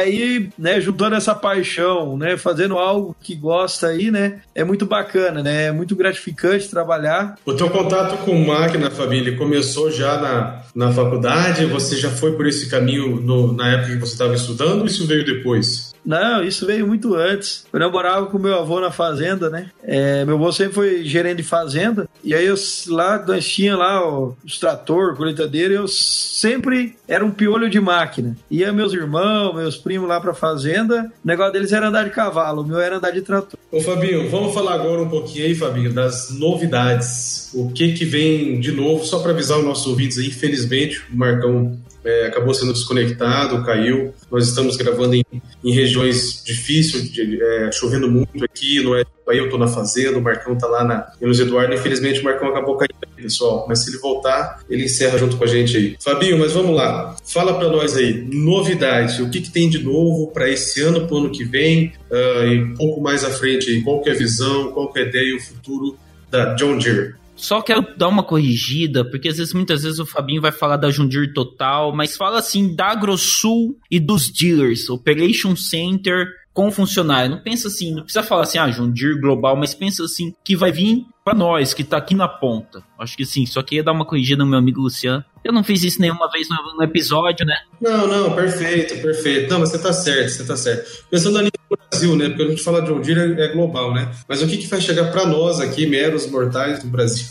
[0.00, 5.42] Aí, né, juntando essa paixão, né, fazendo algo que gosta aí, né, é muito bacana,
[5.42, 7.36] né, é muito gratificante trabalhar.
[7.44, 11.66] O teu contato com máquina, Fabília, começou já na, na faculdade?
[11.66, 15.06] Você já foi por esse caminho no, na época que você estava estudando ou isso
[15.06, 15.90] veio depois?
[16.04, 17.66] Não, isso veio muito antes.
[17.70, 19.70] Quando eu morava com meu avô na fazenda, né?
[19.82, 22.08] É, meu avô sempre foi gerente de fazenda.
[22.24, 22.54] E aí eu,
[22.88, 28.36] lá nós tinha lá o, os trator, colheitadeira, eu sempre era um piolho de máquina.
[28.50, 32.62] Ia meus irmãos, meus primos lá pra fazenda, o negócio deles era andar de cavalo,
[32.62, 33.58] o meu era andar de trator.
[33.70, 37.50] Ô Fabinho, vamos falar agora um pouquinho aí, Fabinho, das novidades.
[37.54, 41.16] O que que vem de novo, só para avisar os nossos ouvintes aí, infelizmente, o
[41.16, 44.14] Marcão é, acabou sendo desconectado, caiu.
[44.30, 45.24] Nós estamos gravando em,
[45.64, 49.04] em regiões difíceis, de, é, chovendo muito aqui, não é?
[49.28, 51.72] Aí eu tô na fazenda, o Marcão tá lá na Luiz Eduardo.
[51.72, 53.64] Infelizmente o Marcão acabou caindo, pessoal.
[53.68, 55.96] Mas se ele voltar, ele encerra junto com a gente aí.
[56.02, 57.14] Fabinho, mas vamos lá.
[57.24, 59.22] Fala para nós aí, novidade.
[59.22, 62.62] O que, que tem de novo para esse ano, pro ano que vem uh, e
[62.62, 63.82] um pouco mais à frente aí?
[63.82, 65.96] Qual que é a visão, qual que é a ideia e o futuro
[66.28, 67.19] da John Deere?
[67.40, 70.90] Só quero dar uma corrigida, porque às vezes, muitas vezes o Fabinho vai falar da
[70.90, 77.30] Jundir Total, mas fala assim da AgroSul e dos dealers, Operation Center com funcionário.
[77.30, 80.70] Não pensa assim, não precisa falar assim, ah, Jundir Global, mas pensa assim, que vai
[80.70, 82.82] vir para nós, que tá aqui na ponta.
[82.98, 85.24] Acho que sim, só queria dar uma corrigida no meu amigo Luciano.
[85.42, 87.56] Eu não fiz isso nenhuma vez no, no episódio, né?
[87.80, 89.50] Não, não, perfeito, perfeito.
[89.50, 91.04] Não, mas você tá certo, você tá certo.
[91.10, 92.28] Pensando ali no Brasil, né?
[92.28, 94.10] Porque a gente fala de John Deere é global, né?
[94.28, 97.26] Mas o que, que vai chegar para nós aqui, meros mortais do Brasil?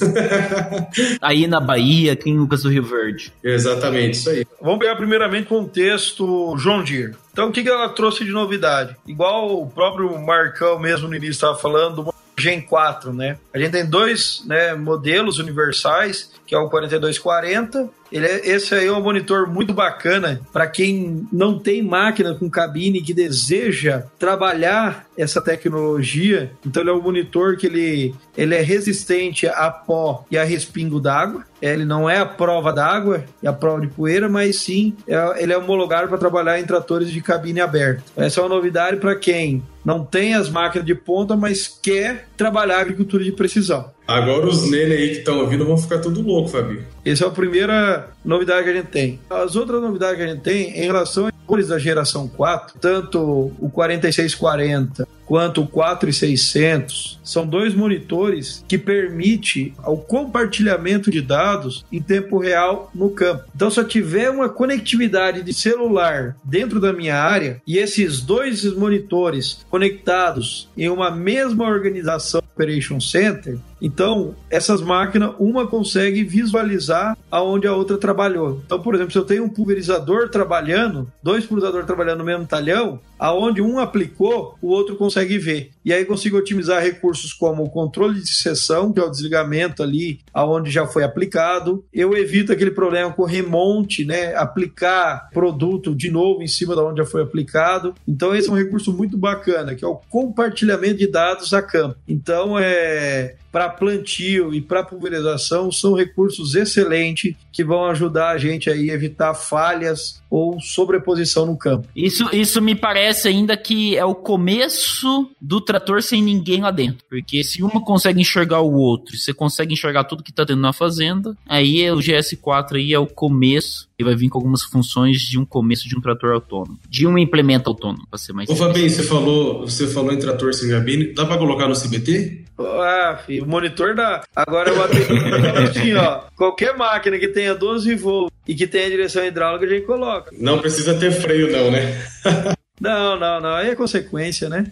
[1.21, 3.31] aí na Bahia, aqui em Lucas do Rio Verde.
[3.43, 4.45] Exatamente, isso aí.
[4.59, 7.15] Vamos pegar primeiramente o contexto John Deere.
[7.31, 8.95] Então, o que, que ela trouxe de novidade?
[9.07, 13.37] Igual o próprio Marcão mesmo no início estava falando, Gen 4, né?
[13.53, 18.87] A gente tem dois né, modelos universais, que é o 4240 ele é, esse aí
[18.87, 25.05] é um monitor muito bacana para quem não tem máquina com cabine que deseja trabalhar
[25.17, 26.51] essa tecnologia.
[26.65, 30.99] Então ele é um monitor que ele, ele é resistente a pó e a respingo
[30.99, 31.43] d'água.
[31.61, 35.53] Ele não é a prova d'água e a prova de poeira, mas sim é, ele
[35.53, 38.03] é homologado para trabalhar em tratores de cabine aberta.
[38.15, 42.79] Essa é uma novidade para quem não tem as máquinas de ponta, mas quer trabalhar
[42.79, 43.91] agricultura de precisão.
[44.09, 46.83] Agora os nele aí que estão ouvindo vão ficar tudo louco, Fabio.
[47.05, 49.19] Essa é a primeira novidade que a gente tem.
[49.29, 53.19] As outras novidades que a gente tem em relação a cores da geração 4, tanto
[53.59, 62.01] o 4640 quanto o 4600, são dois monitores que permite o compartilhamento de dados em
[62.01, 63.43] tempo real no campo.
[63.55, 68.63] Então, se eu tiver uma conectividade de celular dentro da minha área e esses dois
[68.73, 77.67] monitores conectados em uma mesma organização Operation Center, então essas máquinas, uma consegue visualizar aonde
[77.67, 78.61] a outra trabalhou.
[78.65, 82.99] Então, por exemplo, se eu tenho um pulverizador trabalhando, dois pulverizadores trabalhando no mesmo talhão,
[83.19, 85.71] aonde um aplicou, o outro consegue ver.
[85.83, 90.19] E aí consigo otimizar recursos como o controle de sessão, que é o desligamento ali
[90.33, 91.85] aonde já foi aplicado.
[91.93, 94.35] Eu evito aquele problema com remonte, né?
[94.35, 97.95] Aplicar produto de novo em cima da onde já foi aplicado.
[98.07, 101.97] Então esse é um recurso muito bacana, que é o compartilhamento de dados a campo.
[102.07, 108.69] Então é para plantio e para pulverização são recursos excelentes que vão ajudar a gente
[108.69, 111.87] a evitar falhas ou sobreposição no campo.
[111.95, 117.03] Isso, isso me parece ainda que é o começo do trator sem ninguém lá dentro.
[117.09, 120.73] Porque se uma consegue enxergar o outro, você consegue enxergar tudo que está dentro na
[120.73, 125.39] fazenda, aí o GS4 aí é o começo e vai vir com algumas funções de
[125.39, 128.49] um começo de um trator autônomo, de um implemento autônomo, para ser mais.
[128.49, 132.45] Ô Fabinho, você falou, você falou em trator sem gabine, dá para colocar no CBT?
[132.59, 134.21] Ah, filho, o monitor da.
[134.35, 136.23] Agora eu assim, ó.
[136.35, 140.31] Qualquer máquina que tenha 12 volts e que tenha direção hidráulica, a gente coloca.
[140.37, 142.01] Não precisa ter freio, não, né?
[142.79, 143.55] Não, não, não.
[143.55, 144.65] Aí é consequência, né?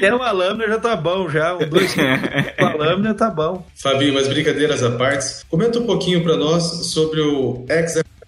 [0.00, 0.14] É.
[0.14, 1.56] uma lâmina já tá bom, já.
[1.56, 3.66] Um dois com a lâmina tá bom.
[3.74, 7.64] Fabinho, mas brincadeiras à parte, comenta um pouquinho para nós sobre o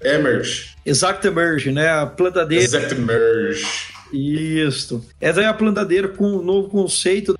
[0.02, 0.76] Emerge.
[0.84, 1.88] Exact Emerge, né?
[1.88, 2.64] A plantadeira.
[2.64, 3.96] Exact Emerge.
[4.12, 5.04] Isso.
[5.20, 7.35] Essa é a plantadeira com um novo conceito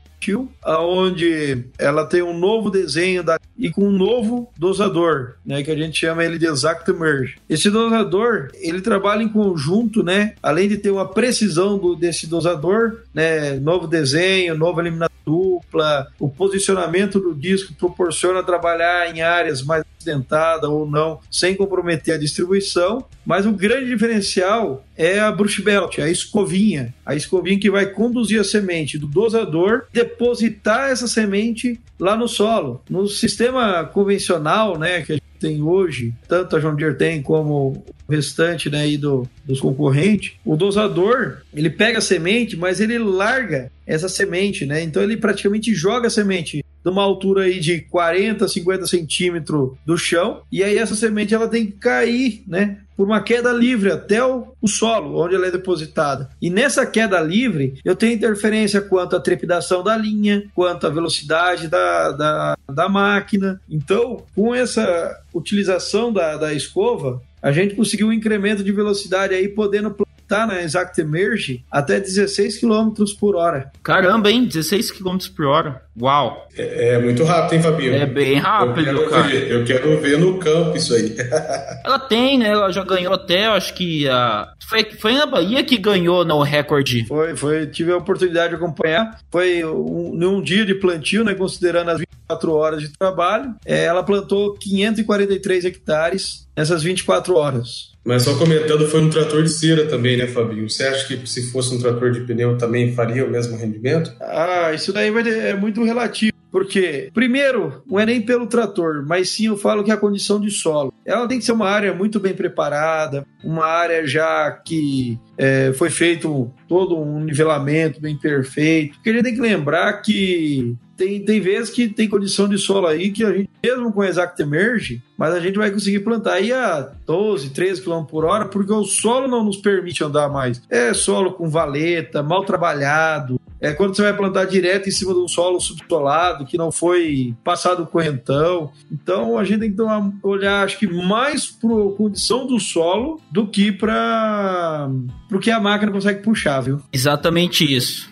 [0.63, 5.77] aonde ela tem um novo desenho da, e com um novo dosador, né, que a
[5.77, 7.37] gente chama ele de Exact Merge.
[7.49, 13.03] Esse dosador, ele trabalha em conjunto, né, além de ter uma precisão do, desse dosador,
[13.15, 19.85] né, novo desenho, nova eliminação dupla, o posicionamento do disco proporciona trabalhar em áreas mais
[20.07, 25.99] acidentadas ou não, sem comprometer a distribuição, mas o grande diferencial é a brush belt,
[25.99, 32.17] a escovinha, a escovinha que vai conduzir a semente do dosador, depositar essa semente lá
[32.17, 32.81] no solo.
[32.89, 37.85] No sistema convencional, né, que a gente tem hoje, tanto a John Deere tem como
[38.09, 42.99] o restante né, aí do, dos concorrentes, o dosador, ele pega a semente, mas ele
[42.99, 44.83] larga essa semente, né?
[44.83, 49.99] Então ele praticamente joga a semente de uma altura aí de 40, 50 centímetros do
[49.99, 52.79] chão, e aí essa semente ela tem que cair, né?
[52.97, 56.31] Por uma queda livre até o, o solo, onde ela é depositada.
[56.41, 61.67] E nessa queda livre, eu tenho interferência quanto à trepidação da linha, quanto à velocidade
[61.67, 63.61] da, da, da máquina.
[63.69, 69.49] Então, com essa utilização da, da escova, a gente conseguiu um incremento de velocidade aí,
[69.49, 69.91] podendo
[70.27, 73.71] tá na Exact Emerge até 16 km por hora.
[73.83, 74.45] Caramba, hein?
[74.45, 75.83] 16 km por hora.
[76.01, 76.47] Uau!
[76.57, 77.95] É, é, muito rápido, hein, Fabinho?
[77.95, 79.23] É bem rápido, eu cara.
[79.23, 81.17] Ver, eu quero ver no campo isso aí.
[81.85, 82.49] ela tem, né?
[82.49, 84.49] Ela já ganhou até, acho que a.
[84.69, 87.07] Foi, foi na Bahia que ganhou no recorde.
[87.07, 87.67] Foi, foi.
[87.67, 89.19] Tive a oportunidade de acompanhar.
[89.31, 91.35] Foi um, num dia de plantio, né?
[91.35, 93.55] Considerando as 24 horas de trabalho.
[93.65, 97.96] É, ela plantou 543 hectares nessas 24 horas.
[98.07, 100.71] Mas só comentando, foi um trator de cera também, né, Fabinho?
[100.71, 104.13] Você acha que se fosse um trator de pneu também faria o mesmo rendimento?
[104.21, 106.36] Ah, isso daí é muito relativo.
[106.57, 110.41] Porque, primeiro, não é nem pelo trator, mas sim eu falo que é a condição
[110.41, 110.91] de solo.
[111.05, 115.91] Ela tem que ser uma área muito bem preparada, uma área já que é, foi
[115.91, 118.95] feito todo um nivelamento bem perfeito.
[118.95, 122.87] Porque a gente tem que lembrar que tem, tem vezes que tem condição de solo
[122.87, 126.53] aí que a gente, mesmo com Exact Emerge, mas a gente vai conseguir plantar aí
[126.53, 130.63] a 12, 13 km por hora, porque o solo não nos permite andar mais.
[130.71, 135.21] É solo com valeta, mal trabalhado, é quando você vai plantar direto em cima de
[135.21, 138.71] um solo subsolado, que não foi passado correntão.
[138.91, 143.21] Então a gente tem que tomar, olhar, acho que mais para a condição do solo
[143.31, 144.91] do que para
[145.33, 146.81] o que a máquina consegue puxar, viu?
[146.93, 148.11] Exatamente isso.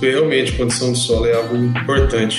[0.00, 2.38] Realmente, condição do solo é algo importante.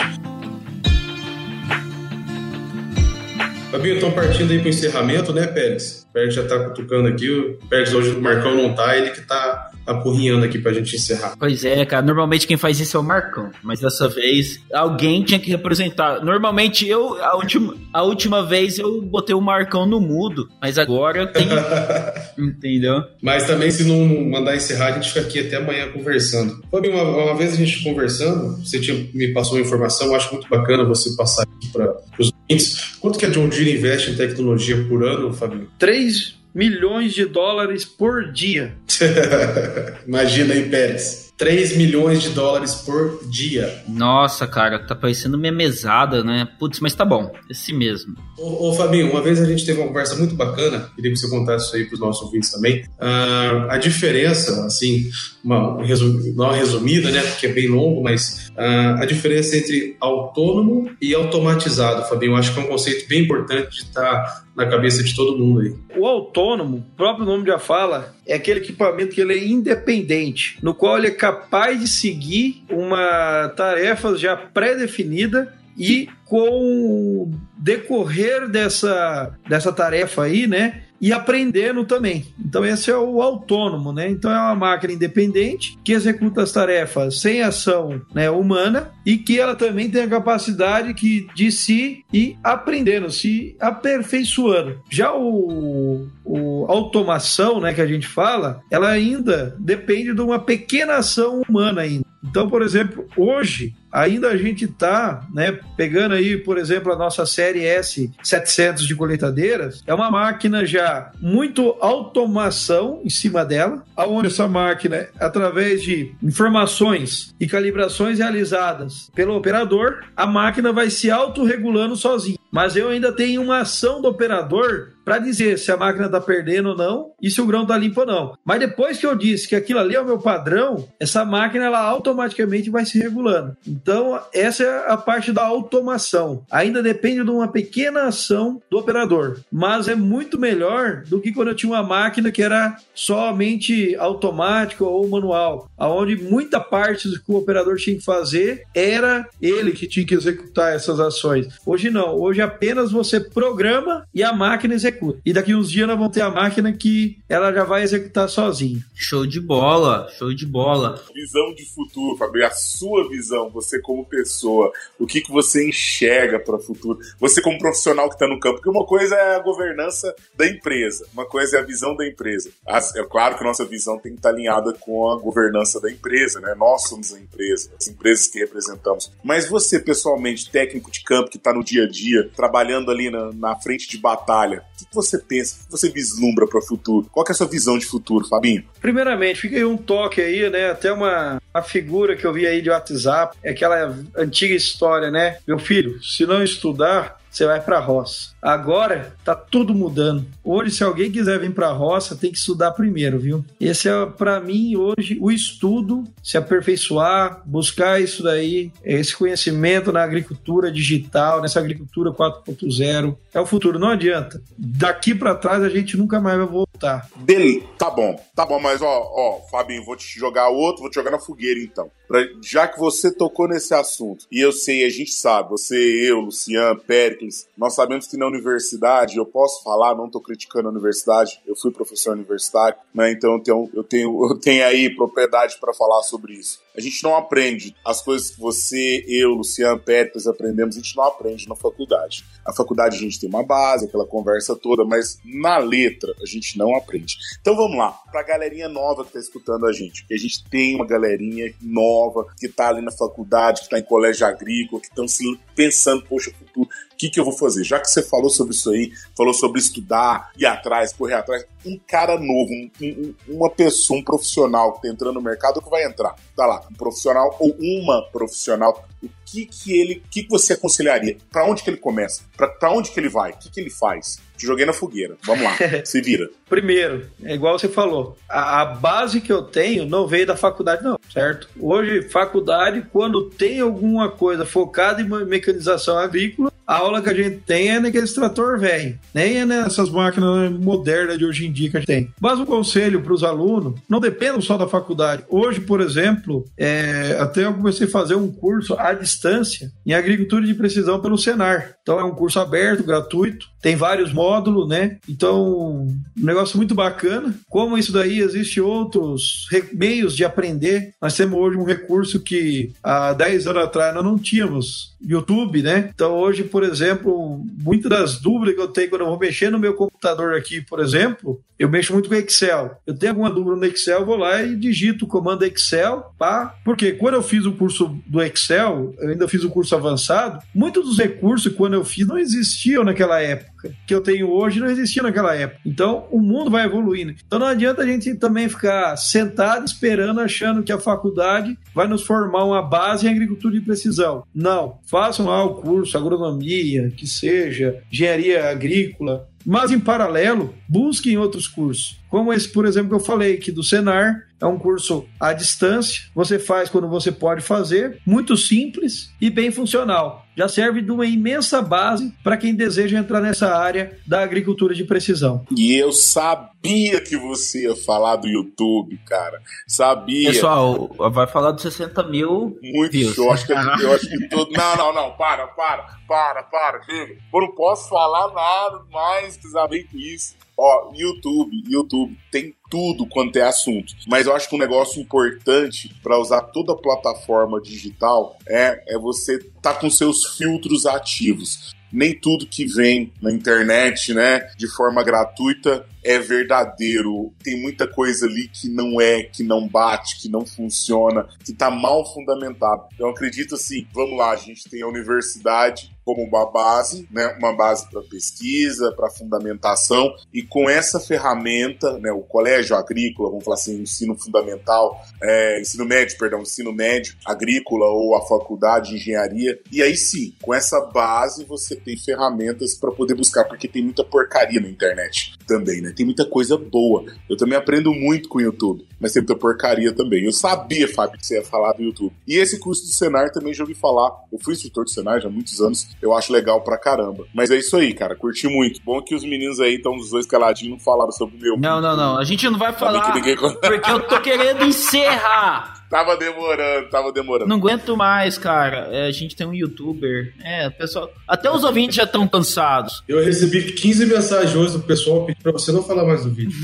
[3.72, 6.06] Fabinho, estão partindo aí para o encerramento, né, Pérez?
[6.10, 7.30] O Pérez já está cutucando aqui.
[7.30, 11.36] O Pérez hoje o Marcão não tá, ele que está apurrinhando aqui pra gente encerrar.
[11.38, 12.06] Pois é, cara.
[12.06, 13.52] Normalmente quem faz isso é o Marcão.
[13.64, 16.24] Mas dessa vez alguém tinha que representar.
[16.24, 20.50] Normalmente eu, a última, a última vez eu botei o Marcão no mudo.
[20.62, 21.52] Mas agora eu tenho.
[22.38, 23.04] Entendeu?
[23.22, 26.62] Mas também, se não mandar encerrar, a gente fica aqui até amanhã conversando.
[26.72, 30.34] Fabinho, uma, uma vez a gente conversando, você tinha, me passou uma informação, eu acho
[30.34, 32.96] muito bacana você passar aqui para os ouvintes.
[33.00, 35.68] Quanto que a John Deere investe em tecnologia por ano, Fabinho?
[35.78, 38.78] 3 milhões de dólares por dia.
[40.08, 41.26] Imagina aí, Pérez.
[41.38, 43.84] 3 milhões de dólares por dia.
[43.90, 46.48] Nossa, cara, tá parecendo memezada, né?
[46.58, 48.16] Putz, mas tá bom, esse mesmo.
[48.38, 51.30] Ô, ô, Fabinho, uma vez a gente teve uma conversa muito bacana, queria que você
[51.30, 52.86] contasse isso aí pros nossos ouvintes também.
[52.98, 55.10] Uh, a diferença, assim,
[55.44, 57.22] uma, uma resumida, né?
[57.22, 62.54] Porque é bem longo, mas uh, a diferença entre autônomo e automatizado, Fabinho, eu acho
[62.54, 65.76] que é um conceito bem importante de estar tá na cabeça de todo mundo aí.
[65.98, 70.74] O autônomo, o próprio nome já fala, é aquele equipamento que ele é independente, no
[70.74, 79.38] qual ele é capaz de seguir uma tarefa já pré-definida e com o decorrer dessa,
[79.48, 82.26] dessa tarefa aí, né, e aprendendo também.
[82.40, 84.10] Então esse é o autônomo, né?
[84.10, 89.40] Então é uma máquina independente que executa as tarefas sem ação né, humana e que
[89.40, 94.80] ela também tem a capacidade que, de se ir aprendendo, se aperfeiçoando.
[94.90, 100.96] Já o, o automação, né, que a gente fala, ela ainda depende de uma pequena
[100.96, 102.06] ação humana ainda.
[102.30, 107.26] Então, por exemplo, hoje ainda a gente está né, pegando aí, por exemplo, a nossa
[107.26, 114.48] série S700 de colheitadeiras, é uma máquina já muito automação em cima dela, aonde essa
[114.50, 122.38] máquina, através de informações e calibrações realizadas pelo operador, a máquina vai se autorregulando sozinha.
[122.52, 126.70] Mas eu ainda tenho uma ação do operador para dizer se a máquina está perdendo
[126.70, 128.38] ou não e se o grão está limpo ou não.
[128.44, 131.80] Mas depois que eu disse que aquilo ali é o meu padrão, essa máquina ela
[131.80, 133.56] automaticamente vai se regulando.
[133.68, 136.44] Então, essa é a parte da automação.
[136.50, 141.50] Ainda depende de uma pequena ação do operador, mas é muito melhor do que quando
[141.50, 147.32] eu tinha uma máquina que era somente automática ou manual, aonde muita parte do que
[147.32, 151.48] o operador tinha que fazer era ele que tinha que executar essas ações.
[151.66, 154.95] Hoje não, hoje apenas você programa e a máquina executa.
[155.26, 158.84] E daqui uns dias nós vamos ter a máquina que ela já vai executar sozinha.
[158.94, 161.02] Show de bola, show de bola.
[161.14, 166.40] Visão de futuro, Fabio, a sua visão, você como pessoa, o que, que você enxerga
[166.40, 169.40] para o futuro, você como profissional que está no campo, porque uma coisa é a
[169.40, 172.50] governança da empresa, uma coisa é a visão da empresa.
[172.96, 176.54] É claro que nossa visão tem que estar alinhada com a governança da empresa, né?
[176.56, 179.12] Nós somos a empresa, as empresas que representamos.
[179.24, 183.32] Mas você, pessoalmente, técnico de campo que está no dia a dia, trabalhando ali na,
[183.34, 187.08] na frente de batalha, o que, você pensa, o que você vislumbra para o futuro?
[187.12, 188.64] Qual é a sua visão de futuro, Fabinho?
[188.82, 190.72] Primeiramente, fica aí um toque aí, né?
[190.72, 195.38] Até uma, uma figura que eu vi aí de WhatsApp, é aquela antiga história, né?
[195.48, 198.30] Meu filho, se não estudar, você vai para a roça.
[198.42, 200.26] Agora tá tudo mudando.
[200.42, 203.44] Hoje, se alguém quiser vir para a roça, tem que estudar primeiro, viu?
[203.60, 210.02] Esse é para mim hoje o estudo, se aperfeiçoar, buscar isso daí, esse conhecimento na
[210.02, 213.78] agricultura digital, nessa agricultura 4.0 é o futuro.
[213.78, 214.42] Não adianta.
[214.58, 216.75] Daqui para trás a gente nunca mais vai voltar.
[217.18, 220.96] Dele, tá bom, tá bom, mas ó, ó, Fabinho, vou te jogar outro, vou te
[220.96, 221.90] jogar na fogueira então.
[222.08, 226.20] Pra, já que você tocou nesse assunto, e eu sei, a gente sabe, você, eu,
[226.20, 231.42] Luciano, Pericles, nós sabemos que na universidade, eu posso falar, não estou criticando a universidade,
[231.46, 235.74] eu fui professor universitário, né, então eu tenho, eu tenho, eu tenho aí propriedade para
[235.74, 236.65] falar sobre isso.
[236.76, 241.04] A gente não aprende as coisas que você, eu, Luciano, Pericles aprendemos, a gente não
[241.04, 242.26] aprende na faculdade.
[242.46, 246.58] A faculdade a gente tem uma base, aquela conversa toda, mas na letra a gente
[246.58, 247.18] não aprende.
[247.42, 250.44] Então vamos lá, para a galerinha nova que está escutando a gente, que a gente
[250.50, 254.88] tem uma galerinha nova que está ali na faculdade, que está em colégio agrícola, que
[254.88, 255.24] estão se
[255.56, 257.64] pensando, poxa, futuro, o que, que eu vou fazer?
[257.64, 261.78] Já que você falou sobre isso aí, falou sobre estudar, ir atrás, correr atrás, um
[261.86, 265.84] cara novo, um, um, uma pessoa, um profissional que está entrando no mercado, que vai
[265.84, 266.16] entrar?
[266.36, 270.54] Tá lá, um profissional ou uma profissional, o que que ele, o que, que você
[270.54, 271.18] aconselharia?
[271.30, 272.24] Para onde que ele começa?
[272.38, 273.32] Para onde que ele vai?
[273.32, 274.20] O que, que ele faz?
[274.38, 275.16] Te joguei na fogueira.
[275.24, 276.30] Vamos lá, se vira.
[276.50, 280.84] Primeiro, é igual você falou, a, a, base que eu tenho não veio da faculdade,
[280.84, 281.50] não, certo?
[281.60, 287.38] Hoje, faculdade, quando tem alguma coisa focada em mecanização agrícola, a aula que a gente
[287.38, 291.78] tem é naquele trator velho, nem é nessas máquinas modernas de hoje em dia que
[291.78, 292.12] a gente tem.
[292.20, 295.24] Mas o conselho para os alunos não depende só da faculdade.
[295.30, 300.46] Hoje, por exemplo, é, até eu comecei a fazer um curso à distância em agricultura
[300.46, 301.75] de precisão pelo Senar.
[301.86, 304.98] Então é um curso aberto, gratuito, tem vários módulos, né?
[305.08, 307.36] Então, um negócio muito bacana.
[307.48, 310.96] Como isso daí existe outros meios de aprender.
[311.00, 315.92] Nós temos hoje um recurso que há 10 anos atrás nós não tínhamos, YouTube, né?
[315.94, 319.60] Então hoje, por exemplo, muitas das dúvidas que eu tenho quando eu vou mexer no
[319.60, 322.78] meu computador aqui, por exemplo, eu mexo muito com Excel.
[322.86, 326.56] Eu tenho alguma dúvida no Excel, vou lá e digito o comando Excel, pá.
[326.64, 330.86] Porque quando eu fiz o curso do Excel, eu ainda fiz o curso avançado, muitos
[330.86, 333.56] dos recursos quando eu fiz não existiam naquela época
[333.86, 335.62] que eu tenho hoje não existia naquela época.
[335.66, 337.16] Então, o mundo vai evoluindo.
[337.26, 342.04] Então, não adianta a gente também ficar sentado esperando, achando que a faculdade vai nos
[342.04, 344.24] formar uma base em agricultura de precisão.
[344.34, 344.80] Não.
[344.86, 352.00] Façam lá o curso, agronomia, que seja, engenharia agrícola, mas, em paralelo, busquem outros cursos.
[352.10, 356.04] Como esse, por exemplo, que eu falei, que do Senar, É um curso à distância,
[356.14, 361.06] você faz quando você pode fazer, muito simples e bem funcional já serve de uma
[361.06, 365.46] imensa base para quem deseja entrar nessa área da agricultura de precisão.
[365.56, 369.42] E eu sabia que você ia falar do YouTube, cara.
[369.68, 370.32] Sabia.
[370.32, 372.58] Pessoal, vai falar dos 60 mil.
[372.62, 373.18] Muito views.
[373.18, 374.52] Eu acho que, eu acho que todo.
[374.52, 375.12] Não, não, não.
[375.12, 376.84] Para, para, para, para.
[376.84, 377.14] Chega.
[377.34, 380.36] Eu não posso falar nada mais que saber com isso.
[380.58, 383.94] Ó, YouTube, YouTube tem tudo quanto é assunto.
[384.08, 388.98] Mas eu acho que um negócio importante para usar toda a plataforma digital é, é
[388.98, 395.02] você tá com seus filtros ativos nem tudo que vem na internet, né, de forma
[395.02, 397.34] gratuita é verdadeiro.
[397.44, 401.72] Tem muita coisa ali que não é, que não bate, que não funciona, que está
[401.72, 402.84] mal fundamentado.
[403.00, 407.52] Eu acredito assim, vamos lá, a gente tem a universidade como uma base, né, uma
[407.52, 413.56] base para pesquisa, para fundamentação, e com essa ferramenta, né, o colégio agrícola, vamos falar
[413.56, 419.60] assim, ensino fundamental, é, ensino médio, perdão, ensino médio agrícola ou a faculdade de engenharia,
[419.72, 424.04] e aí sim, com essa base você tem ferramentas para poder buscar, porque tem muita
[424.04, 425.92] porcaria na internet também, né?
[425.96, 427.06] Tem muita coisa boa.
[427.30, 430.26] Eu também aprendo muito com o YouTube, mas tem muita porcaria também.
[430.26, 432.14] Eu sabia, Fábio, que você ia falar do YouTube.
[432.28, 434.12] E esse curso do Senar também já ouvi falar.
[434.32, 435.88] Eu fui instrutor do Senar já há muitos anos.
[436.02, 437.26] Eu acho legal pra caramba.
[437.34, 438.16] Mas é isso aí, cara.
[438.16, 438.82] Curti muito.
[438.84, 441.58] Bom que os meninos aí estão os dois caladinhos não falaram sobre o meu.
[441.58, 442.18] Não, não, não.
[442.18, 443.12] A gente não vai falar.
[443.12, 445.75] Porque eu tô querendo encerrar.
[445.90, 447.48] Tava demorando, tava demorando.
[447.48, 448.90] Não aguento mais, cara.
[448.92, 450.34] É, a gente tem um youtuber.
[450.44, 451.12] É, pessoal.
[451.28, 453.04] Até os ouvintes já estão cansados.
[453.08, 456.56] Eu recebi 15 mensagens hoje do pessoal pedindo pra você não falar mais do vídeo.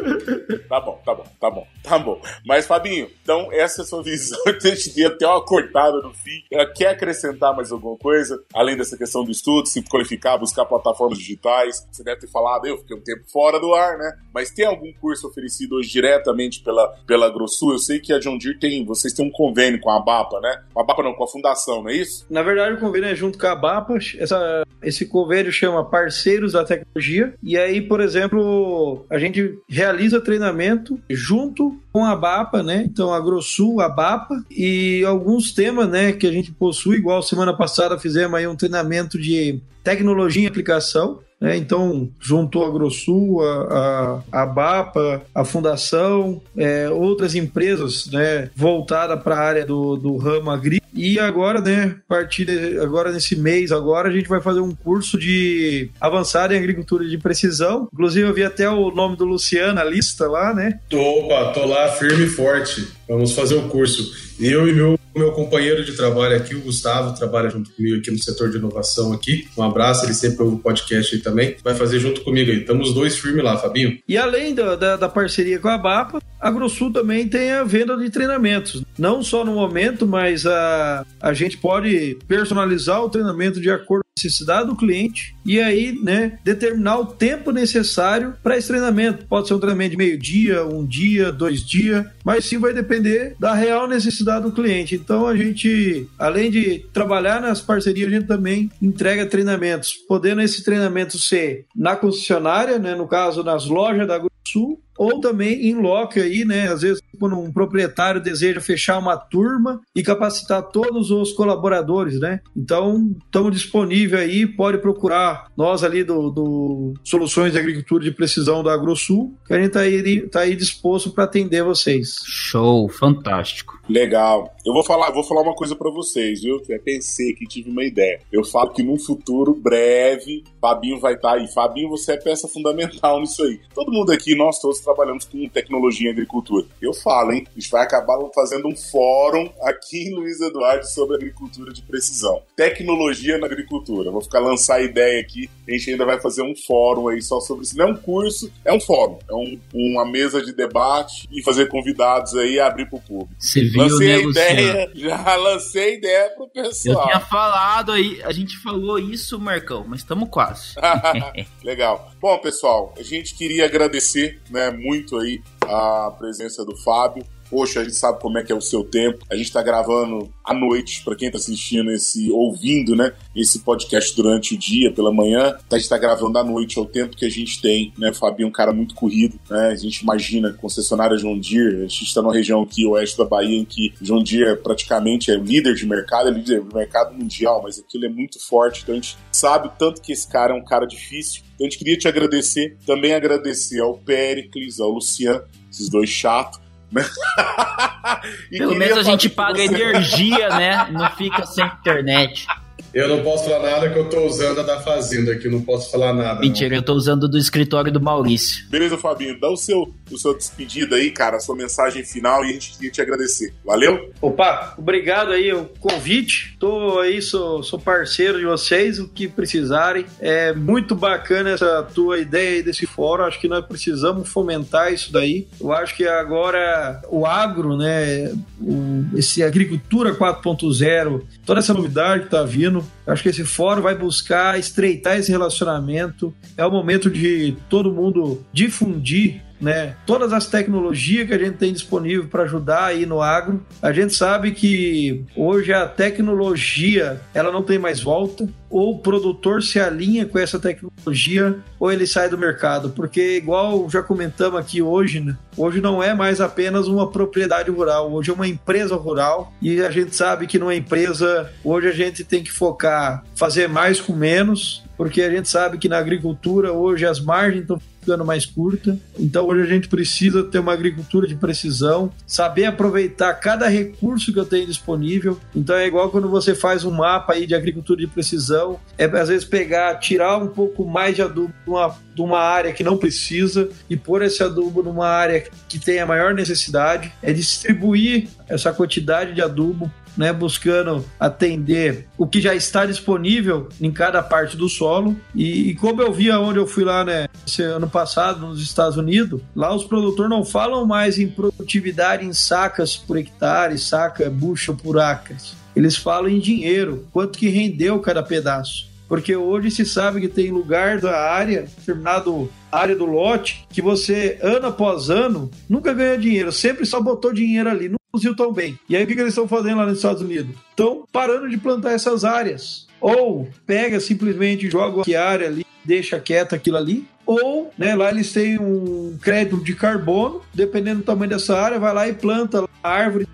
[0.68, 2.20] tá bom, tá bom, tá bom, tá bom.
[2.46, 4.38] Mas, Fabinho, então essa é a sua visão.
[4.46, 6.42] A gente deu até uma cortada no fim.
[6.76, 8.42] Quer acrescentar mais alguma coisa?
[8.54, 11.86] Além dessa questão do estudo, se qualificar, buscar plataformas digitais.
[11.90, 14.12] Você deve ter falado, eu fiquei um tempo fora do ar, né?
[14.32, 17.72] Mas tem algum curso oferecido hoje diretamente pela, pela Grossul?
[17.72, 20.62] Eu sei que a John Deere tem, vocês têm um convênio com a BAPA, né?
[20.76, 22.26] A BAPA não, com a fundação, não é isso?
[22.30, 23.98] Na verdade, o convênio é junto com a BAPA.
[24.18, 27.34] Essa, esse convênio chama Parceiros da Tecnologia.
[27.42, 32.84] E aí, por exemplo, a gente realiza treinamento junto com a BAPA, né?
[32.86, 37.56] Então, a Grossul, a BAPA e alguns temas, né, que a gente possui, igual semana
[37.56, 41.20] passada fizemos aí um treinamento de tecnologia e aplicação.
[41.40, 41.56] Né?
[41.56, 49.20] Então, juntou a Grossul, a, a, a BAPA, a Fundação, é, outras empresas né, voltadas
[49.22, 50.80] para a área do, do ramo agrícola.
[50.92, 54.74] E agora, né, a partir de, agora nesse mês, agora a gente vai fazer um
[54.74, 57.88] curso de avançado em agricultura de precisão.
[57.92, 60.80] Inclusive, eu vi até o nome do Luciano, a lista lá, né?
[60.92, 62.88] Opa, tô lá firme e forte.
[63.08, 64.30] Vamos fazer o curso.
[64.38, 68.18] Eu e meu meu companheiro de trabalho aqui, o Gustavo, trabalha junto comigo aqui no
[68.18, 69.48] setor de inovação aqui.
[69.56, 71.56] Um abraço, ele sempre ouve o podcast aí também.
[71.62, 72.58] Vai fazer junto comigo aí.
[72.58, 73.98] Estamos dois firmes lá, Fabinho.
[74.06, 77.96] E além da, da, da parceria com a BAPA, a Grossul também tem a venda
[77.96, 78.82] de treinamentos.
[78.98, 84.68] Não só no momento, mas a, a gente pode personalizar o treinamento de acordo necessidade
[84.68, 89.26] do cliente e aí, né, determinar o tempo necessário para esse treinamento.
[89.26, 93.34] Pode ser um treinamento de meio dia, um dia, dois dias, mas sim vai depender
[93.38, 94.94] da real necessidade do cliente.
[94.94, 100.62] Então a gente, além de trabalhar nas parcerias, a gente também entrega treinamentos, podendo esse
[100.62, 106.20] treinamento ser na concessionária, né, no caso nas lojas da Sul, ou também em loco
[106.20, 106.68] aí, né?
[106.68, 112.40] Às vezes, quando um proprietário deseja fechar uma turma e capacitar todos os colaboradores, né?
[112.54, 118.62] Então, estamos disponíveis aí, pode procurar nós ali do, do Soluções de Agricultura de Precisão
[118.62, 122.16] da AgroSul, que a gente está aí, tá aí disposto para atender vocês.
[122.26, 123.80] Show, fantástico.
[123.88, 124.54] Legal.
[124.66, 126.60] Eu vou falar, vou falar uma coisa para vocês, viu?
[126.68, 128.20] Eu pensei que tive uma ideia.
[128.30, 131.48] Eu falo que num futuro breve, Fabinho vai estar tá aí.
[131.48, 133.58] Fabinho, você é peça fundamental nisso aí.
[133.74, 136.66] Todo mundo aqui, nós todos trabalhamos com tecnologia em agricultura.
[136.80, 137.46] Eu falo, hein?
[137.56, 142.42] A gente vai acabar fazendo um fórum aqui em Luiz Eduardo sobre agricultura de precisão.
[142.56, 144.10] Tecnologia na agricultura.
[144.10, 145.48] Vou ficar lançar a ideia aqui.
[145.68, 147.76] A gente ainda vai fazer um fórum aí só sobre isso.
[147.76, 149.18] Não é um curso, é um fórum.
[149.28, 153.34] É um, uma mesa de debate e fazer convidados aí e abrir pro público.
[153.38, 157.04] Você viu, lancei né, a ideia, já lancei a ideia pro pessoal.
[157.04, 160.74] Eu tinha falado aí, a gente falou isso, Marcão, mas estamos quase.
[161.62, 162.09] Legal.
[162.20, 167.24] Bom, pessoal, a gente queria agradecer, né, muito aí a presença do Fábio.
[167.50, 169.26] Poxa, a gente sabe como é que é o seu tempo.
[169.28, 174.14] A gente está gravando à noite, para quem está assistindo esse, ouvindo, né, esse podcast
[174.14, 175.56] durante o dia, pela manhã.
[175.68, 178.48] A gente está gravando à noite, é o tempo que a gente tem, né, Fabinho,
[178.48, 182.32] um cara muito corrido, né, a gente imagina, concessionária John Deere, a gente está numa
[182.32, 186.32] região aqui, oeste da Bahia, em que John Deere praticamente é líder de mercado, é
[186.32, 190.00] líder de mercado mundial, mas aquilo é muito forte, então a gente sabe o tanto
[190.00, 191.42] que esse cara é um cara difícil.
[191.54, 196.60] Então a gente queria te agradecer, também agradecer ao Pericles, ao Luciano, esses dois chatos,
[198.50, 199.74] Pelo menos a gente paga você...
[199.74, 200.88] energia, né?
[200.90, 202.46] Não fica sem internet.
[202.92, 205.92] Eu não posso falar nada que eu tô usando a da Fazenda aqui, não posso
[205.92, 206.40] falar nada.
[206.40, 206.76] Mentira, não.
[206.76, 208.68] eu tô usando do escritório do Maurício.
[208.68, 212.50] Beleza, Fabinho, dá o seu, o seu despedida aí, cara, a sua mensagem final e
[212.50, 213.52] a gente queria te agradecer.
[213.64, 214.10] Valeu?
[214.20, 216.56] Opa, obrigado aí o convite.
[216.58, 220.06] Tô aí, sou, sou parceiro de vocês, o que precisarem.
[220.20, 225.12] É muito bacana essa tua ideia aí desse fórum, acho que nós precisamos fomentar isso
[225.12, 225.46] daí.
[225.60, 232.30] Eu acho que agora o agro, né, o, esse agricultura 4.0, toda essa novidade que
[232.30, 236.34] tá vindo, acho que esse fórum vai buscar estreitar esse relacionamento.
[236.56, 239.94] É o momento de todo mundo difundir né?
[240.06, 243.64] Todas as tecnologias que a gente tem disponível para ajudar aí no agro.
[243.82, 248.48] A gente sabe que hoje a tecnologia ela não tem mais volta.
[248.70, 252.90] Ou o produtor se alinha com essa tecnologia, ou ele sai do mercado.
[252.90, 255.36] Porque, igual já comentamos aqui hoje, né?
[255.56, 259.52] hoje não é mais apenas uma propriedade rural, hoje é uma empresa rural.
[259.60, 264.00] E a gente sabe que numa empresa, hoje a gente tem que focar, fazer mais
[264.00, 268.46] com menos, porque a gente sabe que na agricultura hoje as margens estão ficando mais
[268.46, 268.98] curta.
[269.18, 274.38] Então hoje a gente precisa ter uma agricultura de precisão, saber aproveitar cada recurso que
[274.38, 275.38] eu tenho disponível.
[275.54, 279.28] Então é igual quando você faz um mapa aí de agricultura de precisão, é às
[279.28, 282.96] vezes pegar, tirar um pouco mais de adubo de uma, de uma área que não
[282.96, 288.72] precisa e pôr esse adubo numa área que tem a maior necessidade, é distribuir essa
[288.72, 294.68] quantidade de adubo né, buscando atender o que já está disponível em cada parte do
[294.68, 295.16] solo.
[295.34, 298.96] E, e, como eu vi onde eu fui lá, né, esse ano passado, nos Estados
[298.96, 304.72] Unidos, lá os produtores não falam mais em produtividade em sacas por hectare, saca, bucha
[304.72, 305.54] por acres.
[305.74, 310.52] Eles falam em dinheiro, quanto que rendeu cada pedaço porque hoje se sabe que tem
[310.52, 316.52] lugar da área, determinado área do lote, que você, ano após ano, nunca ganha dinheiro,
[316.52, 318.78] sempre só botou dinheiro ali, produziu tão bem.
[318.88, 320.54] E aí o que, eles estão fazendo lá nos Estados Unidos?
[320.70, 322.88] Estão parando de plantar essas áreas.
[323.00, 328.32] Ou pega simplesmente, joga a área ali, deixa quieta aquilo ali, ou né, lá eles
[328.32, 332.88] têm um crédito de carbono, dependendo do tamanho dessa área, vai lá e planta a
[332.90, 333.26] árvore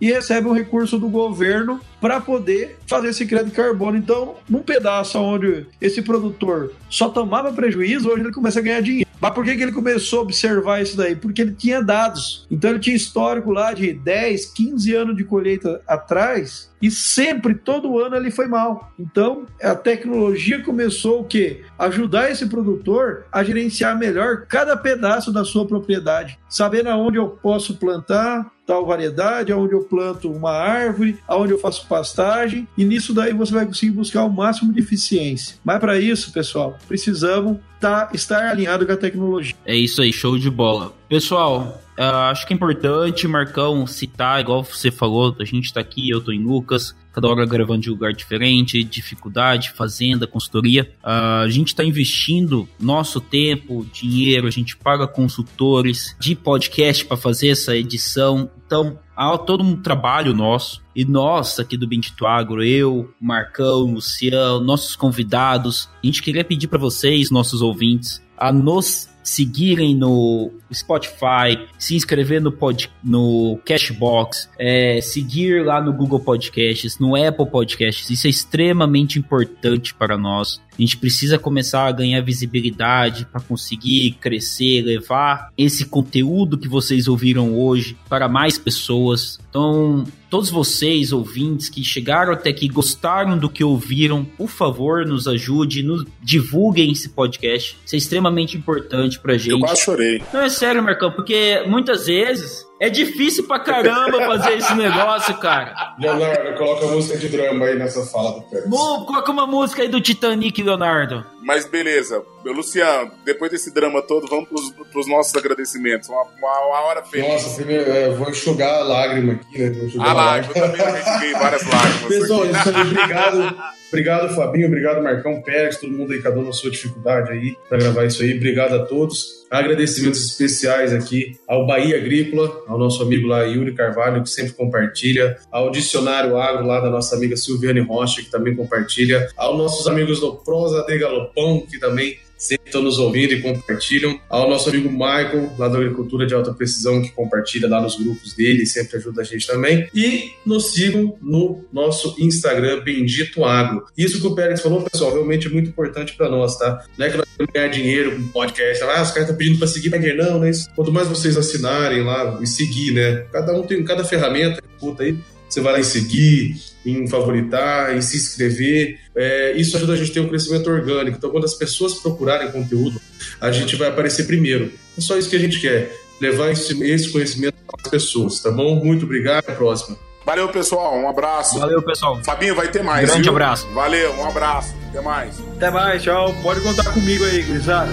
[0.00, 3.96] e recebe um recurso do governo para poder fazer esse crédito de carbono.
[3.96, 9.03] Então, num pedaço onde esse produtor só tomava prejuízo, hoje ele começa a ganhar dinheiro.
[9.24, 11.16] Mas por que, que ele começou a observar isso daí?
[11.16, 12.46] Porque ele tinha dados.
[12.50, 17.98] Então ele tinha histórico lá de 10, 15 anos de colheita atrás e sempre, todo
[17.98, 18.92] ano, ele foi mal.
[18.98, 21.62] Então a tecnologia começou o quê?
[21.78, 27.76] Ajudar esse produtor a gerenciar melhor cada pedaço da sua propriedade, sabendo aonde eu posso
[27.76, 33.32] plantar, tal variedade, aonde eu planto uma árvore, aonde eu faço pastagem, e nisso daí
[33.32, 35.56] você vai conseguir buscar o máximo de eficiência.
[35.64, 39.54] Mas para isso, pessoal, precisamos tá, estar alinhado com a tecnologia.
[39.64, 40.92] É isso aí, show de bola.
[41.08, 46.10] Pessoal, Uh, acho que é importante, Marcão, citar, igual você falou, a gente tá aqui,
[46.10, 50.90] eu tô em Lucas, cada hora gravando de lugar diferente, dificuldade, fazenda, consultoria.
[51.04, 57.16] Uh, a gente tá investindo nosso tempo, dinheiro, a gente paga consultores de podcast para
[57.16, 58.50] fazer essa edição.
[58.66, 60.82] Então, há todo um trabalho nosso.
[60.96, 66.66] E nós, aqui do Bendito Agro, eu, Marcão, Luciano, nossos convidados, a gente queria pedir
[66.66, 74.50] para vocês, nossos ouvintes, a nos seguirem no Spotify, se inscrever no, pod, no Cashbox,
[74.58, 78.10] é, seguir lá no Google Podcasts, no Apple Podcasts.
[78.10, 80.60] Isso é extremamente importante para nós.
[80.76, 87.06] A gente precisa começar a ganhar visibilidade para conseguir crescer, levar esse conteúdo que vocês
[87.08, 89.38] ouviram hoje para mais pessoas.
[89.48, 95.28] Então, todos vocês, ouvintes, que chegaram até aqui, gostaram do que ouviram, por favor, nos
[95.28, 97.78] ajude, nos divulguem esse podcast.
[97.84, 99.52] Isso é extremamente importante pra gente.
[99.52, 100.22] Eu quase chorei.
[100.32, 105.94] Não, é sério, Marcão, porque muitas vezes é difícil pra caramba fazer esse negócio, cara.
[105.98, 108.68] Leonardo, coloca a música de drama aí nessa fala do Pérez.
[108.68, 111.24] Coloca uma música aí do Titanic, Leonardo.
[111.44, 112.22] Mas beleza.
[112.44, 116.08] Luciano, depois desse drama todo, vamos pros, pros nossos agradecimentos.
[116.08, 117.28] Uma, uma, uma hora feliz.
[117.28, 119.70] Nossa, primeiro, é, vou enxugar a lágrima aqui, né?
[119.70, 120.54] Vou enxugar a, a lágrima.
[120.56, 122.08] Eu também enxuguei várias lágrimas.
[122.08, 123.74] Pessoal, obrigado.
[123.94, 124.66] Obrigado, Fabinho.
[124.66, 125.76] Obrigado, Marcão Pérez.
[125.76, 128.34] Todo mundo aí, cada um na sua dificuldade aí para gravar isso aí.
[128.34, 129.44] Obrigado a todos.
[129.48, 135.36] Agradecimentos especiais aqui ao Bahia Agrícola, ao nosso amigo lá Yuri Carvalho, que sempre compartilha,
[135.48, 140.18] ao Dicionário Agro lá da nossa amiga Silviane Rocha, que também compartilha, aos nossos amigos
[140.18, 140.98] do Prosa de
[141.34, 144.20] Galopão, que também sempre estão nos ouvindo e compartilham.
[144.28, 148.34] Ao nosso amigo Michael, lá da Agricultura de Alta Precisão, que compartilha lá nos grupos
[148.34, 149.88] dele e sempre ajuda a gente também.
[149.94, 153.86] E nos sigam no nosso Instagram, Bendito Agro.
[153.96, 156.84] Isso que o Pérez falou, pessoal, realmente é muito importante para nós, tá?
[156.98, 159.68] Não é que nós vamos ganhar dinheiro com podcast, ah, os caras estão pedindo para
[159.68, 160.50] seguir, mas não, né?
[160.74, 163.26] Quanto mais vocês assinarem lá e seguir, né?
[163.32, 165.16] Cada um tem cada ferramenta, puta aí,
[165.54, 168.98] você vai lá em seguir, em favoritar, em se inscrever.
[169.14, 171.16] É, isso ajuda a gente a ter um crescimento orgânico.
[171.16, 173.00] Então, quando as pessoas procurarem conteúdo,
[173.40, 174.72] a gente vai aparecer primeiro.
[174.98, 178.50] É só isso que a gente quer, levar esse, esse conhecimento para as pessoas, tá
[178.50, 178.84] bom?
[178.84, 179.96] Muito obrigado, até a próxima.
[180.26, 180.96] Valeu, pessoal.
[180.96, 181.58] Um abraço.
[181.58, 182.20] Valeu, pessoal.
[182.24, 183.06] Fabinho, vai ter mais.
[183.06, 183.32] Grande viu?
[183.32, 183.68] abraço.
[183.68, 184.74] Valeu, um abraço.
[184.88, 185.40] Até mais.
[185.56, 186.34] Até mais, tchau.
[186.42, 187.92] Pode contar comigo aí, gurizada.